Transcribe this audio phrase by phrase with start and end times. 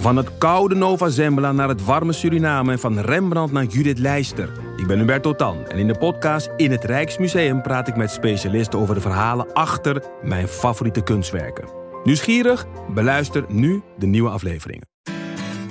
[0.00, 4.52] Van het koude Nova Zembla naar het warme Suriname en van Rembrandt naar Judith Leister.
[4.76, 8.78] Ik ben Hubert Totan en in de podcast In het Rijksmuseum praat ik met specialisten
[8.78, 11.68] over de verhalen achter mijn favoriete kunstwerken.
[12.04, 12.66] Nieuwsgierig?
[12.94, 14.88] Beluister nu de nieuwe afleveringen.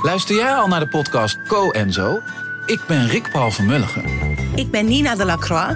[0.01, 2.19] Luister jij al naar de podcast Co en Zo?
[2.65, 4.03] Ik ben Rick Paul van Mulligen.
[4.55, 5.75] Ik ben Nina de Lacroix.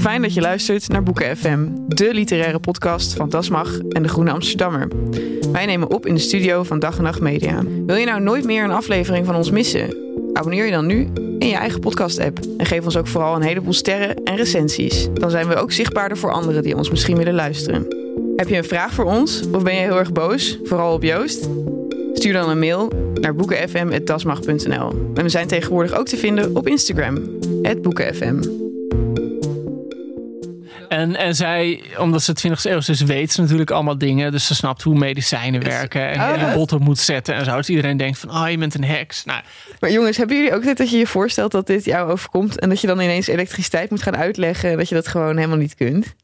[0.00, 4.30] fijn dat je luistert naar Boeken FM, de literaire podcast van Dasmag en de Groene
[4.30, 4.88] Amsterdammer.
[5.52, 7.62] Wij nemen op in de studio van Dag en Nacht Media.
[7.86, 9.96] Wil je nou nooit meer een aflevering van ons missen?
[10.32, 13.72] Abonneer je dan nu in je eigen podcast-app en geef ons ook vooral een heleboel
[13.72, 15.08] sterren en recensies.
[15.14, 17.86] Dan zijn we ook zichtbaarder voor anderen die ons misschien willen luisteren.
[18.36, 21.48] Heb je een vraag voor ons of ben je heel erg boos, vooral op Joost?
[22.12, 25.10] Stuur dan een mail naar boekenfm.dasmag.nl.
[25.14, 27.18] En we zijn tegenwoordig ook te vinden op Instagram,
[27.82, 28.66] boekenfm.
[30.88, 34.32] En, en zij, omdat ze 20e eeuw is, weet ze natuurlijk allemaal dingen.
[34.32, 36.48] Dus ze snapt hoe medicijnen werken en Oh, hoe je ja.
[36.48, 37.56] een botten moet zetten en zo.
[37.56, 39.24] Dus iedereen denkt van, oh, je bent een heks.
[39.24, 39.42] Nou,
[39.80, 42.68] Maar jongens, hebben jullie ook dit dat je je voorstelt dat dit jou overkomt en
[42.68, 45.74] dat je dan ineens elektriciteit moet gaan uitleggen en dat je dat gewoon helemaal niet
[45.74, 46.14] kunt?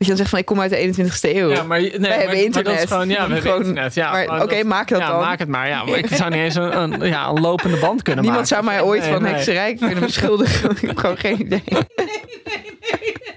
[0.00, 1.50] Dat je dan zegt van ik kom uit de 21ste eeuw.
[1.50, 2.72] ja, maar, nee, maar, hebben maar internet.
[2.74, 3.94] dat is gewoon, ja, we hebben Gewoon- internet.
[3.94, 5.20] Ja, maar gewoon oké, dat- maak dat ja, dan.
[5.20, 5.68] maak het maar.
[5.68, 8.64] Ja, maar ik zou niet eens een, een, ja, een lopende band kunnen Niemand zou
[8.64, 8.80] maken.
[8.80, 9.32] mij ooit Nee, van nee.
[9.32, 10.70] hekserij kunnen beschuldigen.
[10.76, 11.62] ik heb gewoon geen idee.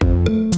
[0.04, 0.53] Hallo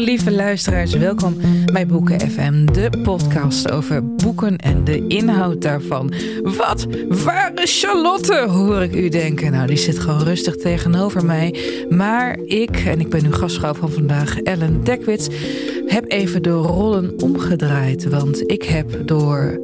[0.00, 1.36] lieve luisteraars, welkom
[1.72, 6.12] bij Boeken FM, de podcast over boeken en de inhoud daarvan.
[6.42, 6.86] Wat?
[7.08, 8.46] Waar is Charlotte?
[8.48, 9.52] Hoor ik u denken.
[9.52, 11.54] Nou, die zit gewoon rustig tegenover mij.
[11.88, 15.28] Maar ik, en ik ben uw gastvrouw van vandaag, Ellen Dekwits,
[15.86, 18.08] heb even de rollen omgedraaid.
[18.08, 19.60] Want ik heb door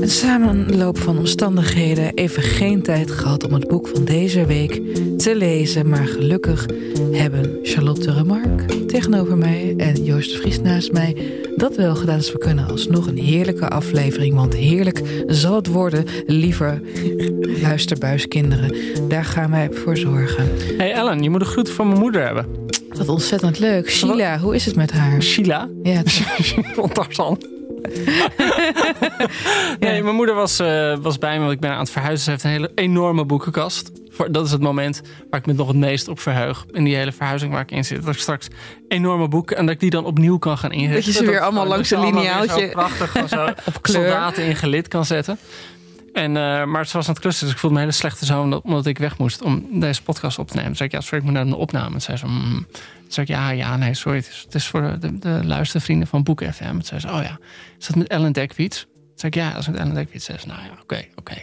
[0.00, 4.80] een samenloop van omstandigheden even geen tijd gehad om het boek van deze week
[5.16, 5.88] te lezen.
[5.88, 6.66] Maar gelukkig
[7.12, 11.16] hebben Charlotte Remark tegenover mij en Joost de Vries naast mij
[11.56, 12.18] dat wel gedaan.
[12.18, 14.34] Dus we kunnen alsnog een heerlijke aflevering.
[14.34, 16.80] Want heerlijk zal het worden, lieve
[17.62, 18.74] luisterbuiskinderen.
[19.08, 20.48] Daar gaan wij voor zorgen.
[20.76, 22.46] Hey Ellen, je moet een groet van mijn moeder hebben.
[22.96, 23.90] Wat ontzettend leuk.
[23.90, 25.22] Sheila, hoe is het met haar?
[25.22, 25.68] Sheila.
[25.82, 26.02] Ja,
[26.74, 27.55] Van Tarzan.
[29.78, 32.24] nee, mijn moeder was, eh, was bij me, want ik ben aan het verhuizen.
[32.24, 33.90] Ze heeft een hele enorme boekenkast.
[34.30, 36.64] Dat is het moment waar ik me nog het meest op verheug.
[36.70, 38.04] In die hele verhuizing waar ik in zit.
[38.04, 38.48] Dat ik straks
[38.88, 40.94] enorme boeken en dat ik die dan opnieuw kan gaan inrichten.
[40.96, 43.44] Dat je ze weer het allemaal gewoon- langs een lineaaltje- prachtig zo
[43.74, 44.02] Op kleur.
[44.02, 45.38] soldaten in gelid kan zetten.
[46.12, 48.24] En, eh, maar ze was aan het klussen, dus ik voelde me een hele slechte
[48.24, 50.66] zoon omdat, omdat ik weg moest om deze podcast op te nemen.
[50.68, 51.94] Toen zei ik, ja, sorry, ik moet naar een opname.
[51.94, 52.66] En zei ze, mm.
[53.06, 56.22] Toen zei ik, ja, ja, nee, sorry, het is, voor de, de, de luistervrienden van
[56.22, 56.70] Boek FM.
[56.70, 57.38] Toen zei ze, oh ja,
[57.78, 58.80] is dat met Ellen Dekwits?
[58.80, 60.24] Toen zei ik, ja, dat is met Ellen Dekwits.
[60.24, 61.42] Zei ze, nou ja, oké, oké,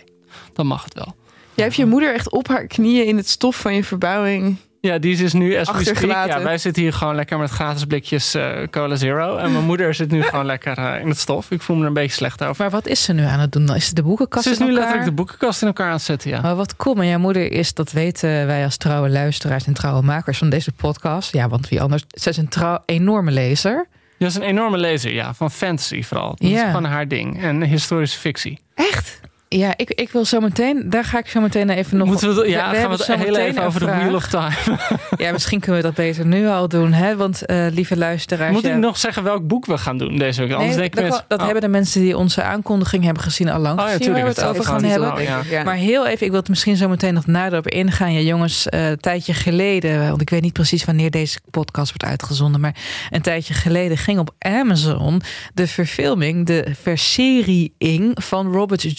[0.54, 1.16] dan mag het wel.
[1.56, 4.58] Jij hebt je moeder echt op haar knieën in het stof van je verbouwing.
[4.88, 5.78] Ja, die is dus nu as we speak.
[5.78, 6.38] Achtergelaten.
[6.38, 9.38] Ja, wij zitten hier gewoon lekker met gratis blikjes eh, Cola Zero.
[9.38, 11.52] En mijn moeder zit nu gewoon lekker eh, in het stof.
[11.52, 12.56] Ik voel me er een beetje slecht over.
[12.62, 13.76] maar wat is ze nu aan het doen?
[13.76, 14.80] Is ze de boekenkast Ze is nu elkaar?
[14.80, 16.42] letterlijk de boekenkast in elkaar aan het zetten, ja.
[16.42, 20.02] Maar wat cool, maar jouw moeder is, dat weten wij als trouwe luisteraars en trouwe
[20.02, 21.34] makers van deze podcast.
[21.34, 22.04] Ja, want wie anders?
[22.10, 23.88] Ze is een trouw, enorme lezer.
[24.18, 26.30] Je is een enorme lezer, ja, van fantasy vooral.
[26.30, 26.66] Dat is Ja.
[26.68, 27.44] gewoon haar ding.
[27.44, 28.60] En historische fictie.
[28.76, 29.20] Echt?
[29.58, 32.08] Ja, ik, ik wil zo meteen, daar ga ik zo meteen even nog.
[32.08, 33.86] Moeten we, het- ja, we gaan we het zo heel even over de.
[33.86, 34.52] Wheel of Time.
[35.18, 37.16] Ja, misschien kunnen we dat beter nu al doen, hè?
[37.16, 38.54] Want eh, lieve luisteraars.
[38.54, 40.52] Moet ja, ik nog zeggen welk boek we gaan doen deze week?
[40.52, 41.26] Anders Nee, denken dat, mensen...
[41.28, 41.46] dat oh.
[41.46, 44.28] hebben de mensen die onze aankondiging hebben gezien al lang Oh ja, tuurlijk, waar we
[44.28, 45.24] het het over gaan hebben.
[45.50, 45.64] ja.
[45.64, 48.14] Maar heel even, ik wil het misschien zo meteen nog nader op ingaan.
[48.14, 52.06] Ja, jongens, eh, een tijdje geleden, want ik weet niet precies wanneer deze podcast wordt
[52.12, 52.76] uitgezonden, maar
[53.10, 55.22] een tijdje geleden ging op Amazon
[55.54, 58.98] de verfilming, de versiering van Robert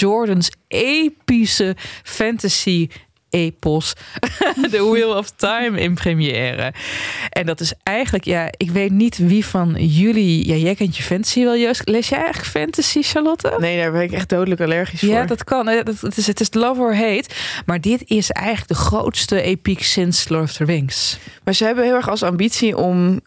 [0.69, 2.89] Epische fantasy
[3.35, 3.93] epos
[4.71, 6.73] The Wheel of Time in première.
[7.31, 11.03] En dat is eigenlijk, ja, ik weet niet wie van jullie, ja, jij kent je
[11.03, 11.89] fantasy wel, Joost.
[11.89, 13.57] Lees jij eigenlijk fantasy, Charlotte?
[13.59, 15.09] Nee, daar ben ik echt dodelijk allergisch voor.
[15.09, 15.67] Ja, dat kan.
[15.67, 17.29] het, is, het is love or hate.
[17.67, 21.19] Maar dit is eigenlijk de grootste epiek sinds Lord of the Rings.
[21.45, 23.21] Maar ze hebben heel erg als ambitie om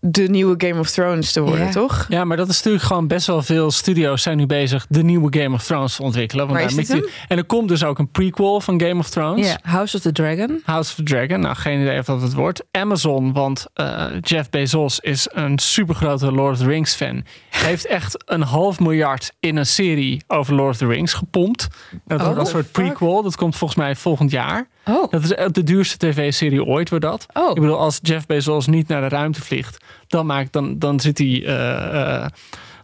[0.00, 1.70] de nieuwe Game of Thrones te worden, Ja.
[1.70, 2.06] toch?
[2.08, 5.40] Ja, maar dat is natuurlijk gewoon best wel veel studio's zijn nu bezig de nieuwe
[5.40, 6.46] Game of Thrones te ontwikkelen.
[6.48, 9.46] Want daar En er komt dus ook een prequel van Game of Thrones.
[9.46, 10.60] Ja, House of the Dragon.
[10.64, 11.40] House of the Dragon.
[11.40, 12.64] Nou, geen idee of dat het wordt.
[12.70, 17.24] Amazon, want eh, Jeff Bezos is een supergrote Lord of the Rings fan.
[17.50, 21.68] Heeft echt een half miljard in een serie over Lord of the Rings gepompt.
[22.04, 23.22] Dat Oh, wordt een soort prequel.
[23.22, 24.68] Dat komt volgens mij volgend jaar.
[24.86, 27.26] Oh, Dat is echt de duurste tv-serie ooit, wordt dat.
[27.32, 27.48] oh.
[27.48, 31.18] Ik bedoel, als Jeff Bezos niet naar de ruimte vliegt, dan, maakt, dan, dan zit
[31.18, 32.26] hij eh, eh,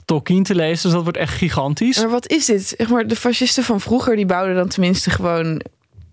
[0.05, 0.83] Tolkien te lezen.
[0.83, 1.99] Dus dat wordt echt gigantisch.
[1.99, 2.75] Maar wat is dit?
[2.79, 5.61] Zeg maar, de fascisten van vroeger die bouwden dan tenminste gewoon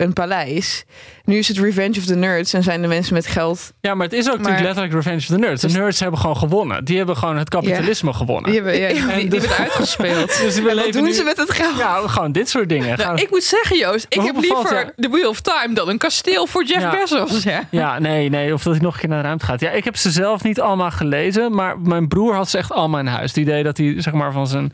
[0.04, 0.84] een paleis.
[1.26, 3.74] Nu is het Revenge of the Nerds en zijn de mensen met geld.
[3.82, 5.62] Ja, maar het is ook natuurlijk letterlijk Revenge of the Nerds.
[5.62, 6.86] De Dus- nerds hebben gewoon gewonnen.
[6.86, 8.52] Die hebben gewoon het kapitalisme gewonnen.
[8.52, 10.38] Die hebben, ja, die, En die dus- hebben uitgespeeld.
[10.44, 11.78] Dus we Wat leven doen nu- ze met het geld?
[11.78, 12.98] Ja, gewoon dit soort dingen.
[12.98, 16.48] Nou, ik moet zeggen, Joost, ik heb liever The Wheel of Time dan een kasteel
[16.48, 16.90] voor Jeff.
[17.00, 17.44] Bezos.
[17.44, 17.62] Ja.
[17.72, 18.54] Ja, nee, nee.
[18.54, 19.60] Of dat hij nog een keer naar de ruimte gaat.
[19.60, 21.56] Ja, ik heb ze zelf niet allemaal gelezen.
[21.56, 23.34] Maar mijn broer had ze echt allemaal in huis.
[23.34, 24.74] Die idee dat hij zeg maar van zijn...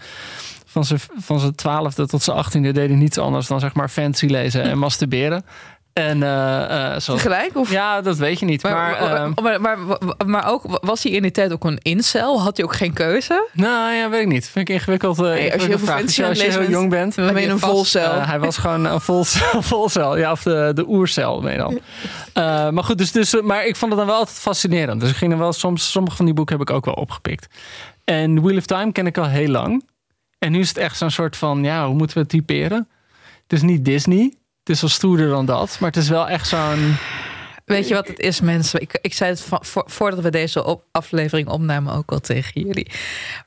[0.71, 3.89] Van zijn, van zijn twaalfde tot zijn achttiende deed hij niets anders dan zeg maar
[3.89, 5.45] fancy lezen en masturberen.
[5.94, 7.56] En eh, eh, zoals, Tegelijk?
[7.57, 7.71] Of?
[7.71, 8.63] ja, dat weet je niet.
[8.63, 9.77] Maar, Maar, ehm, maar,
[10.25, 12.42] maar, ook, was hij in die tijd ook een incel?
[12.42, 13.48] Had hij ook geen keuze?
[13.54, 14.50] nou ja, weet ik niet.
[14.50, 15.18] Vind ik ingewikkeld.
[15.19, 16.00] eh, als je heel veel vraag.
[16.00, 18.22] fancy Dus als je heel jong bent, Dan ben je een volcel.
[18.22, 19.24] Hij was gewoon een vol,
[19.74, 20.18] volcel.
[20.18, 21.80] Ja, of de, de oercel, ben je dan.
[22.74, 25.01] Maar goed, dus, dus, maar ik vond het dan wel altijd fascinerend.
[25.01, 27.48] Dus ik ging er wel soms, sommige van die boeken heb ik ook wel opgepikt.
[28.04, 29.83] En Wheel of Time ken ik al heel lang.
[30.39, 32.88] En nu is het echt zo'n soort van, ja, hoe moeten we het typeren?
[33.44, 34.33] Het is niet Disney.
[34.63, 35.77] Het is wel stoerder dan dat.
[35.80, 36.95] Maar het is wel echt zo'n...
[37.65, 38.81] Weet je wat het is, mensen?
[38.81, 42.91] Ik, ik zei het voordat we deze aflevering opnamen ook al tegen jullie.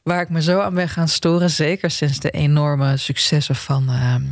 [0.03, 4.23] Waar ik me zo aan ben gaan storen, zeker sinds de enorme successen van ehm,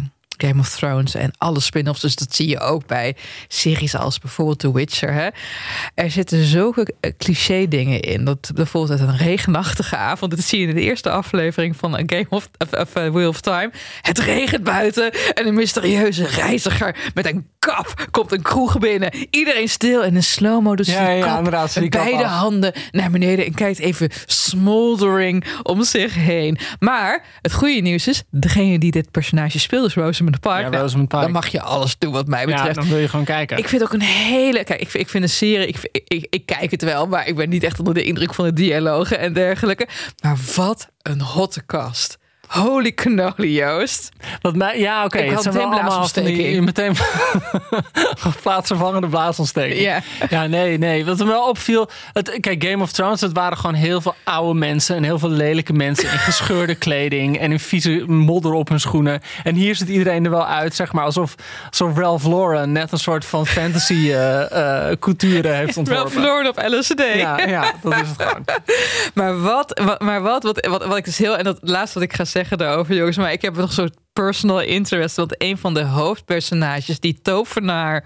[0.40, 2.00] Game of Thrones en alle spin-offs.
[2.00, 3.16] Dus dat zie je ook bij
[3.48, 5.12] series als bijvoorbeeld The Witcher.
[5.12, 5.28] Hè?
[5.94, 8.24] Er zitten zulke eh, cliché dingen in.
[8.24, 10.30] Dat bijvoorbeeld uit een regenachtige avond.
[10.30, 13.40] Dat zie je in de eerste aflevering van Game of, of, of, eh, Wheel of
[13.40, 13.70] Time.
[14.00, 19.10] Het regent buiten en een mysterieuze reiziger met een kap komt een kroeg binnen.
[19.30, 23.44] Iedereen stil en in slow-mo ze Ja, ja, kap inderdaad, die beide handen naar beneden
[23.44, 26.58] en kijkt even smoldering om zich heen.
[26.78, 29.94] Maar het goede nieuws is, degene die dit personage speelt is
[30.40, 30.40] Rosamund
[30.70, 30.76] Pike.
[30.76, 31.10] Ja, Rosamund.
[31.10, 32.74] Dan mag je alles doen wat mij Ja, betreft.
[32.74, 33.58] dan wil je gewoon kijken.
[33.58, 34.64] Ik vind ook een hele.
[34.64, 35.66] Kijk, ik vind, ik vind een serie.
[35.66, 38.34] Ik, ik, ik, ik kijk het wel, maar ik ben niet echt onder de indruk
[38.34, 39.88] van de dialogen en dergelijke.
[40.22, 42.18] Maar wat een hotte cast.
[42.50, 44.08] Holy cannoli, Joost.
[44.40, 45.18] Wat mij, ja, oké.
[45.18, 46.64] Ik het had zijn wel meteen blaasontsteking.
[46.64, 46.94] meteen
[48.42, 49.80] plaatsvervangende blaasontsteking.
[49.80, 50.00] Ja.
[50.28, 51.04] Ja, nee, nee.
[51.04, 51.90] Wat me wel opviel.
[52.12, 54.96] Het, kijk, Game of Thrones, het waren gewoon heel veel oude mensen.
[54.96, 57.38] En heel veel lelijke mensen in gescheurde kleding.
[57.38, 59.20] En in vieze modder op hun schoenen.
[59.42, 61.04] En hier ziet iedereen er wel uit, zeg maar.
[61.04, 61.34] Alsof,
[61.68, 66.12] alsof Ralph Lauren net een soort van fantasy eh couture heeft ontworpen.
[66.12, 67.02] Ralph Lauren op LSD.
[67.14, 68.44] Ja, ja, dat is het gewoon.
[69.14, 71.36] Maar wat, wat, maar wat, wat, wat, wat ik dus heel.
[71.36, 73.16] En dat laatste wat ik ga zeggen daarover, jongens.
[73.16, 75.16] Maar ik heb nog zo'n personal interest.
[75.16, 78.04] Want een van de hoofdpersonages, die tovenaar.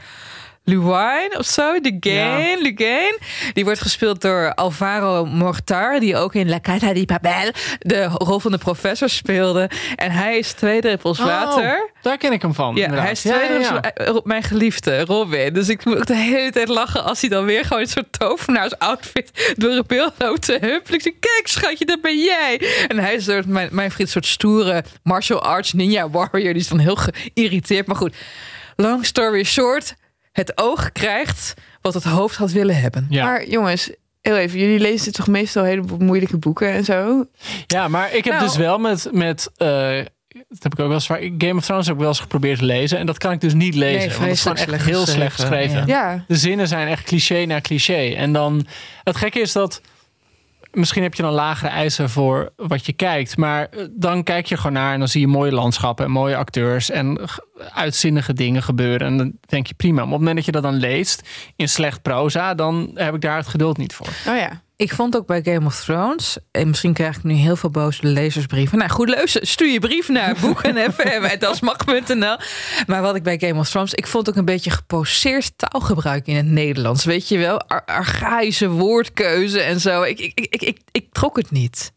[0.66, 3.18] Luwine of zo, de Gain, Lugain.
[3.52, 8.38] Die wordt gespeeld door Alvaro Mortar, die ook in La Casa di Papel de rol
[8.38, 9.70] van de professor speelde.
[9.96, 11.82] En hij is twee druppels water.
[11.82, 12.74] Oh, daar ken ik hem van.
[12.74, 14.12] Ja, hij is twee ja, ja, ja.
[14.12, 15.52] druppels mijn geliefde Robin.
[15.52, 18.18] Dus ik moet ook de hele tijd lachen als hij dan weer gewoon een soort
[18.18, 20.98] tovenaars-outfit door het beeld loopt te huppelen.
[20.98, 22.60] Ik zeg, kijk schatje, dat ben jij.
[22.88, 26.52] En hij is mijn, mijn vriend een soort stoere martial arts ninja warrior.
[26.52, 27.86] Die is dan heel geïrriteerd.
[27.86, 28.14] Maar goed,
[28.76, 29.94] long story short,
[30.34, 33.06] het oog krijgt wat het hoofd had willen hebben.
[33.10, 33.24] Ja.
[33.24, 33.90] Maar jongens,
[34.20, 34.58] heel even.
[34.58, 37.26] Jullie lezen toch meestal hele moeilijke boeken en zo?
[37.66, 38.46] Ja, maar ik heb Nou.
[38.46, 39.08] dus wel met.
[39.12, 39.98] met eh,
[40.48, 41.30] dat heb ik ook wel eens vaak.
[41.38, 42.98] Game of Thrones heb ik wel eens geprobeerd te lezen.
[42.98, 43.98] En dat kan ik dus niet lezen.
[43.98, 45.76] Nee, want het is gewoon echt heel slecht slecht geschreven.
[45.76, 46.24] geschreven, Ja.
[46.28, 48.14] De zinnen zijn echt cliché na cliché.
[48.14, 48.66] En dan.
[49.04, 49.80] Het gekke is dat.
[50.74, 53.36] Misschien heb je dan lagere eisen voor wat je kijkt.
[53.36, 56.36] Maar eh, dan kijk je gewoon naar en dan zie je mooie landschappen en mooie
[56.36, 57.20] acteurs en
[57.72, 59.06] uitzinnige dingen gebeuren.
[59.06, 59.94] En dan denk je prima.
[59.94, 63.20] Maar op het moment dat je dat dan leest in slecht proza, dan heb ik
[63.20, 64.06] daar het geduld niet voor.
[64.06, 64.62] Oh ja.
[64.84, 68.06] Ik vond ook bij Game of Thrones, en misschien krijg ik nu heel veel boze
[68.06, 68.78] lezersbrieven.
[68.78, 72.36] Nou goed, luister, stuur je brief naar boeken.fm.nl.
[72.86, 76.36] Maar wat ik bij Game of Thrones, ik vond ook een beetje geposeerd taalgebruik in
[76.36, 77.04] het Nederlands.
[77.04, 80.02] Weet je wel, Ar archaïsche woordkeuze en zo.
[80.02, 81.92] Ik, ik, ik, ik, ik trok het niet.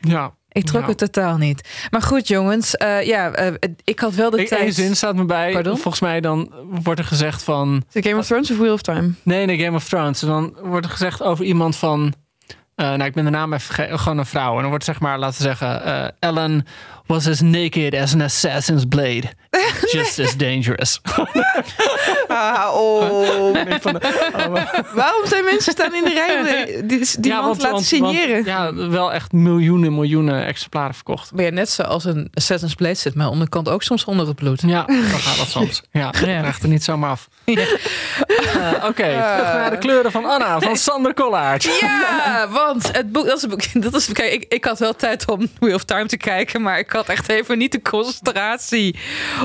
[0.00, 0.34] Ja.
[0.52, 0.88] Ik trok Ja.
[0.88, 1.68] het totaal niet.
[1.90, 3.52] Maar goed, jongens, eh, ja, eh,
[3.84, 4.74] ik had wel de Eén tijd.
[4.74, 5.52] zin staat me bij.
[5.52, 5.74] Pardon?
[5.78, 7.82] Volgens mij dan wordt er gezegd van...
[7.88, 9.10] Is het Game of Thrones of Wheel of Time?
[9.22, 10.22] Nee, nee, Game of Thrones.
[10.22, 12.12] En dan wordt er gezegd over iemand van...
[12.74, 14.54] eh, nou, ik ben de naam even gewoon een vrouw.
[14.54, 16.66] En dan wordt zeg maar, laten we zeggen, eh, Ellen
[17.06, 19.22] was as naked as an assassin's blade.
[19.92, 21.00] Just as dangerous.
[22.28, 23.56] Ah, oh.
[23.80, 28.34] Van de- Waarom zijn mensen staan in de rij die, die man te laten signeren?
[28.34, 31.32] want- ja, wel echt miljoenen, miljoenen exemplaren verkocht.
[31.34, 34.62] Ben je net zoals een Assassin's Blade zit mijn onderkant ook soms onder het bloed.
[34.66, 35.82] Ja, dan gaat dat soms.
[35.90, 37.28] Ja, dat krijgt er niet zomaar af.
[37.44, 37.56] Eh,
[38.84, 41.78] Oké, terug naar de kleuren van Anna, van Sander Kollaert.
[41.80, 45.30] Ja, want het boek, dat is, boek, dat is kijk, ik, ik had wel tijd
[45.30, 48.96] om Wheel of Time te kijken, maar ik had echt even niet de concentratie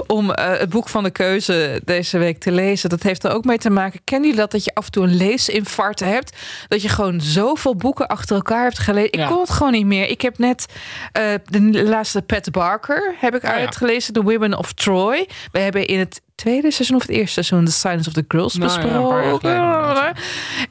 [0.07, 2.89] om eh, het boek van de keuze deze week te lezen.
[2.89, 3.99] Dat heeft er ook mee te maken.
[4.03, 6.37] Kennen jullie dat dat je af en toe een leesinfarct hebt?
[6.67, 9.11] Dat je gewoon zoveel boeken achter elkaar hebt gelezen.
[9.11, 9.27] Ik Ja.
[9.27, 10.09] kon het gewoon niet meer.
[10.09, 10.65] Ik heb net
[11.11, 13.53] eh, de laatste Pat Barker heb ik ja.
[13.53, 15.27] uitgelezen, The Women of Troy.
[15.51, 18.55] We hebben in het tweede seizoen of het eerste seizoen The Silence of the Girls
[18.55, 19.49] Nou ja, besproken.
[19.55, 20.17] inderdaad,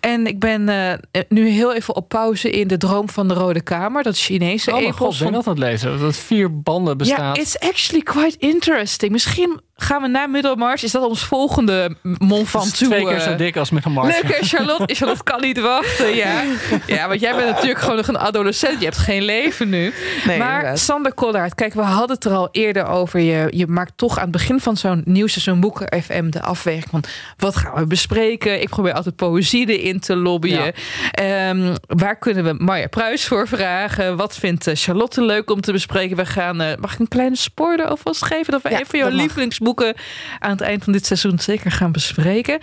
[0.00, 3.60] En ik ben eh, nu heel even op pauze in De Droom van de Rode
[3.60, 4.02] Kamer.
[4.02, 4.96] Dat Chinese Oh epos.
[4.96, 5.98] god, ben dat aan het lezen?
[5.98, 7.38] Dat vier banden ja, bestaat.
[7.38, 9.12] it's actually quite interesting.
[9.12, 10.84] Misschien gaan we na Middelmars.
[10.84, 12.72] Is dat ons volgende Mont Ventoux?
[12.78, 14.20] twee keer zo dik als met een mars.
[14.20, 14.94] Leuk hè, Charlotte?
[14.94, 16.42] Charlotte kan niet wachten, ja.
[16.86, 18.78] Ja, want jij bent natuurlijk gewoon nog een adolescent.
[18.78, 19.92] Je hebt geen leven nu.
[20.26, 20.78] Nee, maar inderdaad.
[20.78, 23.20] Sander Kollaert, kijk, we hadden het er al eerder over.
[23.20, 26.90] Je, je maakt toch aan het begin van zo'n nieuw seizoen Boeken FM de afweging
[26.90, 27.04] van...
[27.36, 28.60] wat gaan we bespreken?
[28.60, 30.72] Ik probeer altijd poëzie erin te lobbyen.
[31.10, 34.16] Ehm, waar kunnen we Marja Pruis voor vragen?
[34.16, 36.16] Wat vindt eh, Charlotte leuk om te bespreken?
[36.16, 38.52] We gaan, eh, mag ik een kleine spoiler alvast geven?
[38.52, 39.94] Dat we Ja, een van jouw dat lievelingsboeken...
[40.38, 42.58] aan het eind van dit seizoen zeker gaan bespreken.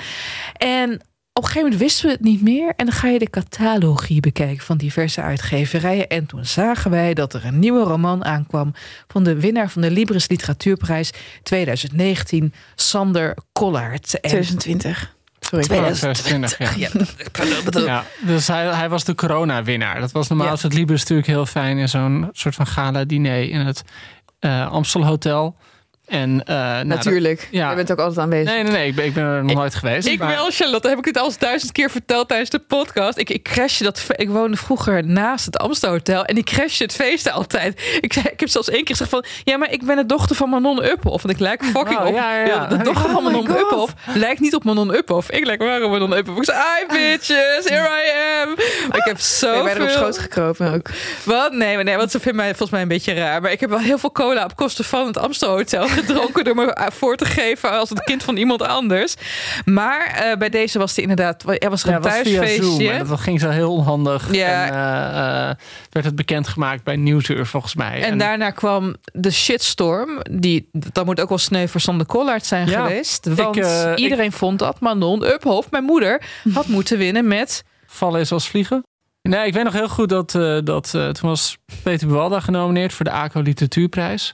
[0.58, 1.02] En
[1.34, 2.74] op een gegeven moment wisten we het niet meer.
[2.76, 6.08] En dan ga je de catalogie bekijken van diverse uitgeverijen.
[6.08, 8.74] En toen zagen wij dat er een nieuwe roman aankwam
[9.08, 11.12] van de winnaar van de Libris Literatuurprijs
[11.44, 14.14] 2019, Sander Kollaert.
[14.20, 15.16] En 2020.
[15.40, 15.64] Sorry.
[15.66, 16.78] 2020,
[17.86, 18.04] ja.
[18.26, 20.00] Dus hij, hij was de corona-winnaar.
[20.00, 20.52] Dat was normaal Ja.
[20.52, 23.84] als het Libris natuurlijk heel fijn in zo'n soort van gala-diner in het
[24.40, 25.56] eh Amstel Hotel.
[26.14, 27.48] En, eh, nou, Natuurlijk.
[27.52, 27.70] Ja.
[27.70, 28.54] Je bent ook altijd aanwezig.
[28.54, 30.08] nee, nee, nee, ik ben, ik ben er nog nooit geweest.
[30.08, 30.88] Ik maar- wel, Charlotte.
[30.90, 33.18] Heb ik het al eens duizend keer verteld tijdens de podcast.
[33.18, 34.06] Ik, ik crashte dat.
[34.16, 36.26] Ik woonde vroeger naast het Amstel Hotel.
[36.26, 37.82] En ik crashte het feest altijd.
[38.02, 39.24] Ik, zei, ik heb zelfs één keer gezegd van...
[39.44, 41.24] Ja, maar ik ben de dochter van Manon Uphoff.
[41.24, 42.14] En ik lijk fucking Oh, op.
[42.16, 42.66] ja, ja.
[42.68, 43.50] De dochter van Oh Manon.
[43.50, 45.32] Uphoff lijkt niet op Manon Uphoff.
[45.32, 46.38] Ik lijk op Manon Uphoff.
[46.38, 48.56] Ik zei, hi bitches, here I am.
[48.90, 50.90] Maar ik heb zo Ik ben er op schoot gekropen ook.
[51.24, 51.52] Wat?
[51.54, 53.42] Nee, maar nee, want ze vindt mij volgens mij een beetje raar.
[53.42, 56.56] Maar ik heb wel heel veel cola op kosten van het Amstel Hotel gedronken door
[56.56, 59.16] me eh, voor te geven als het kind van iemand anders.
[59.66, 62.12] Maar eh, bij deze was het inderdaad, er was er een Zoom.
[62.12, 63.04] thuisfeestje.
[63.04, 64.34] Dat ging zo heel onhandig.
[64.34, 64.66] Ja.
[64.66, 64.74] En
[65.50, 65.56] eh,
[65.90, 68.02] werd het bekendgemaakt bij Nieuwsuur volgens mij.
[68.04, 70.20] En daarna kwam de shitstorm.
[70.32, 73.28] Die, dat moet ook wel sneu voor Sander Kollaert zijn Ja, geweest.
[73.36, 76.22] Want eh, iedereen vond dat Manon Uphoff, mijn moeder,
[76.54, 77.64] had moeten winnen met...
[77.86, 78.84] vallen is als vliegen.
[79.30, 80.32] Nee, ik weet nog heel goed dat,
[80.64, 84.34] dat eh, toen was Peter Buwalda genomineerd voor de ACO Literatuurprijs.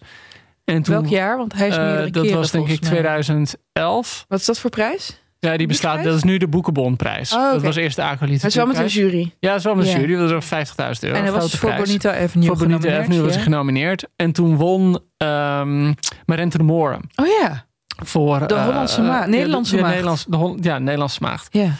[0.75, 1.37] En toen, Welk jaar?
[1.37, 2.99] Want hij is eh, meerdere dat keren was denk ik volgens mij.
[2.99, 4.25] 2011.
[4.27, 5.21] Wat is dat voor prijs?
[5.39, 6.03] Ja, die bestaat.
[6.03, 7.33] Dat is nu de Boekenbonprijs.
[7.33, 7.51] Oh.
[7.51, 9.33] Dat was eerst de ACO Hij is wel met een jury.
[9.39, 10.15] Ja, dat is wel met een jury.
[10.15, 11.15] Dat was ook 50.000 euro.
[11.15, 11.73] En hij was voor.
[11.75, 14.07] Bonita Avenue Voor Avenue was hij genomineerd.
[14.15, 15.93] En toen won ehm
[16.25, 17.65] Marente de Moor Oh ja,
[18.03, 18.47] voor...
[18.47, 19.93] De eh, Hollandse de- Nederlandse ja, maagd.
[19.93, 21.47] Nederlands, de Hol- ja, Nederlandse maagd.
[21.51, 21.71] ja.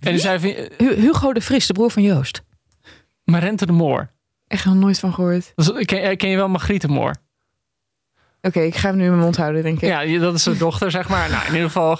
[0.00, 0.40] En
[0.76, 2.42] Hu- Hugo de Vries, de broer van Joost.
[3.24, 4.10] Marente de Moor.
[4.46, 5.52] Echt nog nooit van gehoord.
[5.54, 7.14] Dat Ken, ken je wel Margriet de Moor?
[8.48, 9.88] Oké, ik ga hem nu in mijn mond houden, denk ik.
[9.88, 11.30] Ja, die- dat is zijn dochter, zeg maar.
[11.30, 11.92] Nou, in ieder geval.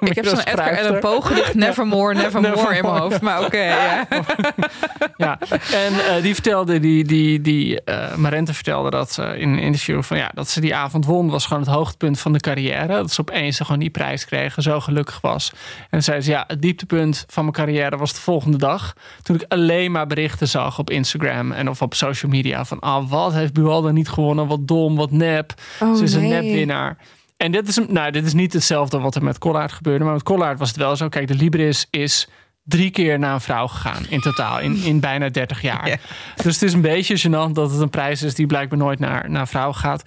[0.00, 3.20] Ik heb zo'n Edgar Allan Poe gedicht, Nevermore, Nevermore in mijn hoofd.
[3.20, 4.06] Maar oké, ja.
[5.16, 5.38] Ja,
[5.72, 10.02] en eh, die vertelde, die, die, die eh, Marente vertelde dat ze in een interview
[10.02, 12.86] van ja, dat ze die avond won, was gewoon het hoogtepunt van de carrière.
[12.86, 15.52] Dat ze opeens gewoon die prijs kregen, zo gelukkig was.
[15.90, 18.92] En zei ze ja, het dieptepunt van mijn carrière was de volgende dag.
[19.22, 23.10] Toen ik alleen maar berichten zag op Instagram en of op social media van ah,
[23.10, 25.52] wat heeft Bualda niet gewonnen, wat dom, wat nep.
[25.80, 26.42] Oh, ze is een nee.
[26.42, 26.96] nepwinnaar.
[27.36, 30.04] En dit is, nou, dit is niet hetzelfde wat er met Collard gebeurde.
[30.04, 31.08] Maar met Collard was het wel zo.
[31.08, 32.28] Kijk, de Libris is
[32.64, 34.60] drie keer naar een vrouw gegaan in totaal.
[34.60, 35.88] In, in bijna 30 jaar.
[35.88, 35.96] Ja.
[36.42, 39.30] Dus het is een beetje gênant dat het een prijs is die blijkbaar nooit naar,
[39.30, 40.02] naar vrouwen gaat.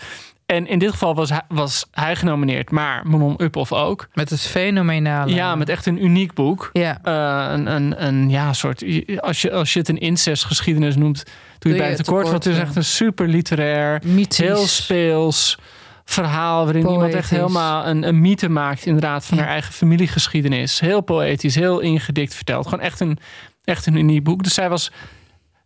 [0.51, 4.07] En in dit geval was hij, was hij genomineerd, maar Manon Uphoff ook.
[4.13, 5.33] Met het fenomenale...
[5.33, 6.69] Ja, met echt een uniek boek.
[6.73, 8.83] Ja, Eh, een, een, een ja, soort.
[9.17, 11.23] Als je, als je het een incestgeschiedenis noemt,
[11.59, 12.29] doe je bij je het tekort.
[12.29, 14.37] Want het is echt een super literair, mythisch.
[14.37, 15.57] heel speels
[16.05, 16.63] verhaal.
[16.63, 19.43] waarin iemand echt helemaal een, een mythe maakt, inderdaad, van Ja.
[19.43, 20.79] haar eigen familiegeschiedenis.
[20.79, 22.67] Heel poëtisch, heel ingedikt verteld.
[22.67, 23.17] Gewoon echt een,
[23.63, 24.43] echt een uniek boek.
[24.43, 24.91] Dus zij was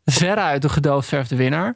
[0.05, 1.75] veruit de gedoodverfde winnaar.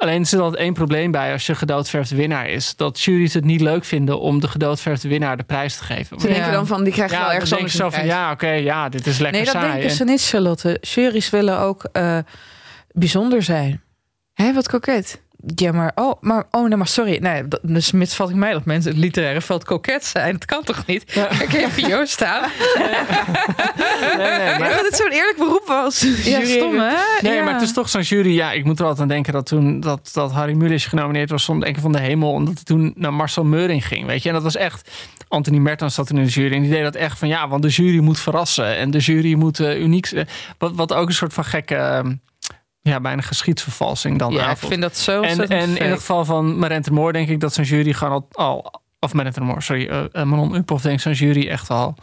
[0.00, 2.76] Alleen er zit altijd één probleem bij als je gedoodverfde winnaar is.
[2.76, 6.20] Dat juries het niet leuk vinden om de gedoodverfde winnaar de prijs te geven.
[6.20, 6.34] Ze Ja.
[6.34, 8.06] denken dan van, die krijgt ja, wel ergens anders zo van, prijs.
[8.06, 9.70] ja, oké, ja, dit is lekker Nee, dat saai.
[9.70, 10.78] denken En- ze niet, Charlotte.
[10.80, 12.18] Juries willen ook eh,
[12.92, 13.82] bijzonder zijn.
[14.34, 15.22] Hé, wat koket.
[15.54, 17.18] Ja, maar oh, maar, oh nee, maar sorry.
[17.20, 20.32] Nee, dat, dus misvat ik mij dat mensen het literaire veld koket zijn.
[20.32, 21.02] Dat kan toch niet?
[21.42, 22.48] Ik heb Jo staan.
[24.16, 26.00] Nee, nee, maar- dat het zo'n eerlijk beroep was.
[26.00, 26.44] Ja, Jury.
[26.46, 26.94] stom hè?
[27.20, 27.44] Nee, Ja.
[27.44, 28.34] maar het is toch zo'n jury.
[28.34, 31.44] Ja, ik moet er altijd aan denken dat toen dat, dat Harry Mulisch genomineerd was
[31.44, 32.30] zonder enkel van de hemel.
[32.32, 34.06] Omdat hij toen naar Marcel Meuring ging.
[34.06, 34.90] Weet je, en dat was echt.
[35.28, 36.54] Anthony Mertens zat in de jury.
[36.54, 38.76] En die deed dat echt van ja, want de jury moet verrassen.
[38.76, 40.28] En de jury moet eh, uniek zijn.
[40.58, 42.02] Wat, wat ook een soort van gekke.
[42.82, 46.58] Ja, bijna geschiedsvervalsing dan Ja, ik vind dat zo En, en in het geval van
[46.58, 48.62] Marente Moor denk ik dat zo'n jury gewoon al.
[48.62, 49.86] al of Marente Moor, sorry.
[49.88, 51.94] eh, Manon Uphoff denkt zo'n jury echt al.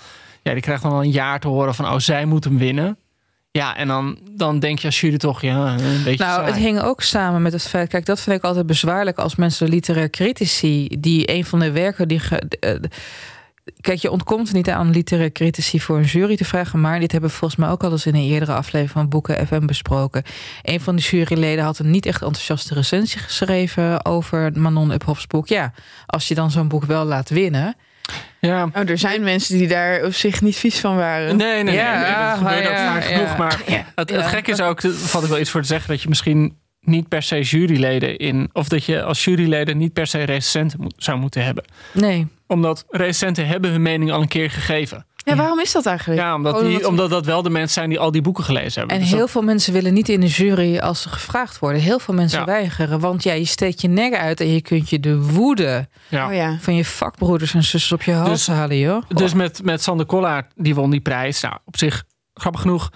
[0.43, 1.85] Ja, die krijgt dan al een jaar te horen van.
[1.85, 2.97] Oh, zij moet hem winnen.
[3.51, 6.45] Ja, en dan, dan denk je als jury toch, ja, een beetje Nou, saai.
[6.45, 7.89] het hing ook samen met het feit.
[7.89, 10.87] Kijk, dat vind ik altijd bezwaarlijk als mensen literair critici.
[10.99, 12.19] die een van de werken die.
[12.19, 12.73] Ge, eh,
[13.81, 16.81] kijk, je ontkomt niet aan literair critici voor een jury te vragen.
[16.81, 19.47] Maar dit hebben we volgens mij ook al eens in een eerdere aflevering van Boeken
[19.47, 20.23] FM besproken.
[20.61, 25.47] Een van de juryleden had een niet echt enthousiaste recensie geschreven over Manon Uphoffs boek.
[25.47, 25.73] Ja,
[26.05, 27.75] als je dan zo'n boek wel laat winnen.
[28.39, 28.69] Ja.
[28.73, 31.37] Oh, er zijn mensen die daar op zich niet vies van waren.
[31.37, 31.75] Nee, nee, nee.
[31.75, 33.15] Ja, nee, dat gebeurt ook ja, vaak ja.
[33.15, 33.37] genoeg.
[33.37, 33.61] Maar
[33.95, 36.09] het, het gekke is ook, daar valt ik wel iets voor te zeggen, dat je
[36.09, 40.81] misschien niet per se juryleden in, of dat je als juryleden niet per se recensenten
[40.81, 41.63] moet, zou moeten hebben.
[41.91, 42.27] Nee.
[42.47, 45.05] Omdat recensenten hebben hun mening al een keer gegeven.
[45.15, 46.19] Ja, waarom is dat eigenlijk?
[46.21, 48.43] Ja, omdat, Oh, die, omdat- omdat dat wel de mensen zijn die al die boeken
[48.43, 48.95] gelezen hebben.
[48.95, 51.81] En Dus heel dat- veel mensen willen niet in de jury als ze gevraagd worden.
[51.81, 52.45] Heel veel mensen Ja.
[52.45, 52.99] weigeren.
[52.99, 56.27] Want ja, je steekt je nek uit en je kunt je de woede ja.
[56.27, 56.57] Oh ja.
[56.59, 59.03] van je vakbroeders en zussen op je hals Dus- halen, joh.
[59.07, 61.41] Dus met, met Sander Kollaert, die won die prijs.
[61.41, 62.89] Nou, op zich, grappig genoeg.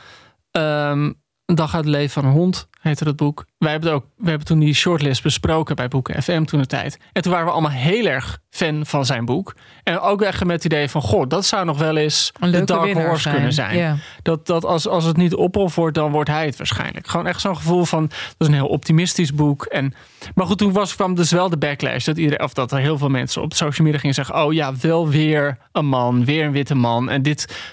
[0.52, 1.12] ehm,
[1.46, 3.46] een dag uit het leven van een hond, heette dat boek.
[3.58, 6.66] Wij hebben, het ook, we hebben toen die shortlist besproken bij Boeken FM toen de
[6.66, 7.00] tijd.
[7.14, 9.56] En toen waren we allemaal heel erg fan van zijn boek.
[9.84, 12.64] En ook echt met het idee van, goh, dat zou nog wel eens een de
[12.64, 13.78] dark horse kunnen zijn.
[13.78, 13.96] Ja.
[14.22, 17.08] Dat, dat als, als het niet Ophof wordt, dan wordt hij het waarschijnlijk.
[17.08, 19.66] Gewoon echt zo'n gevoel van, dat is een heel optimistisch boek.
[19.66, 19.94] En,
[20.36, 22.06] maar goed, toen was, kwam dus wel de backlash.
[22.06, 24.44] Dat, iedereen, of dat er heel veel mensen op social media gingen zeggen...
[24.44, 27.10] oh ja, wel weer een man, weer een witte man.
[27.10, 27.72] En dit,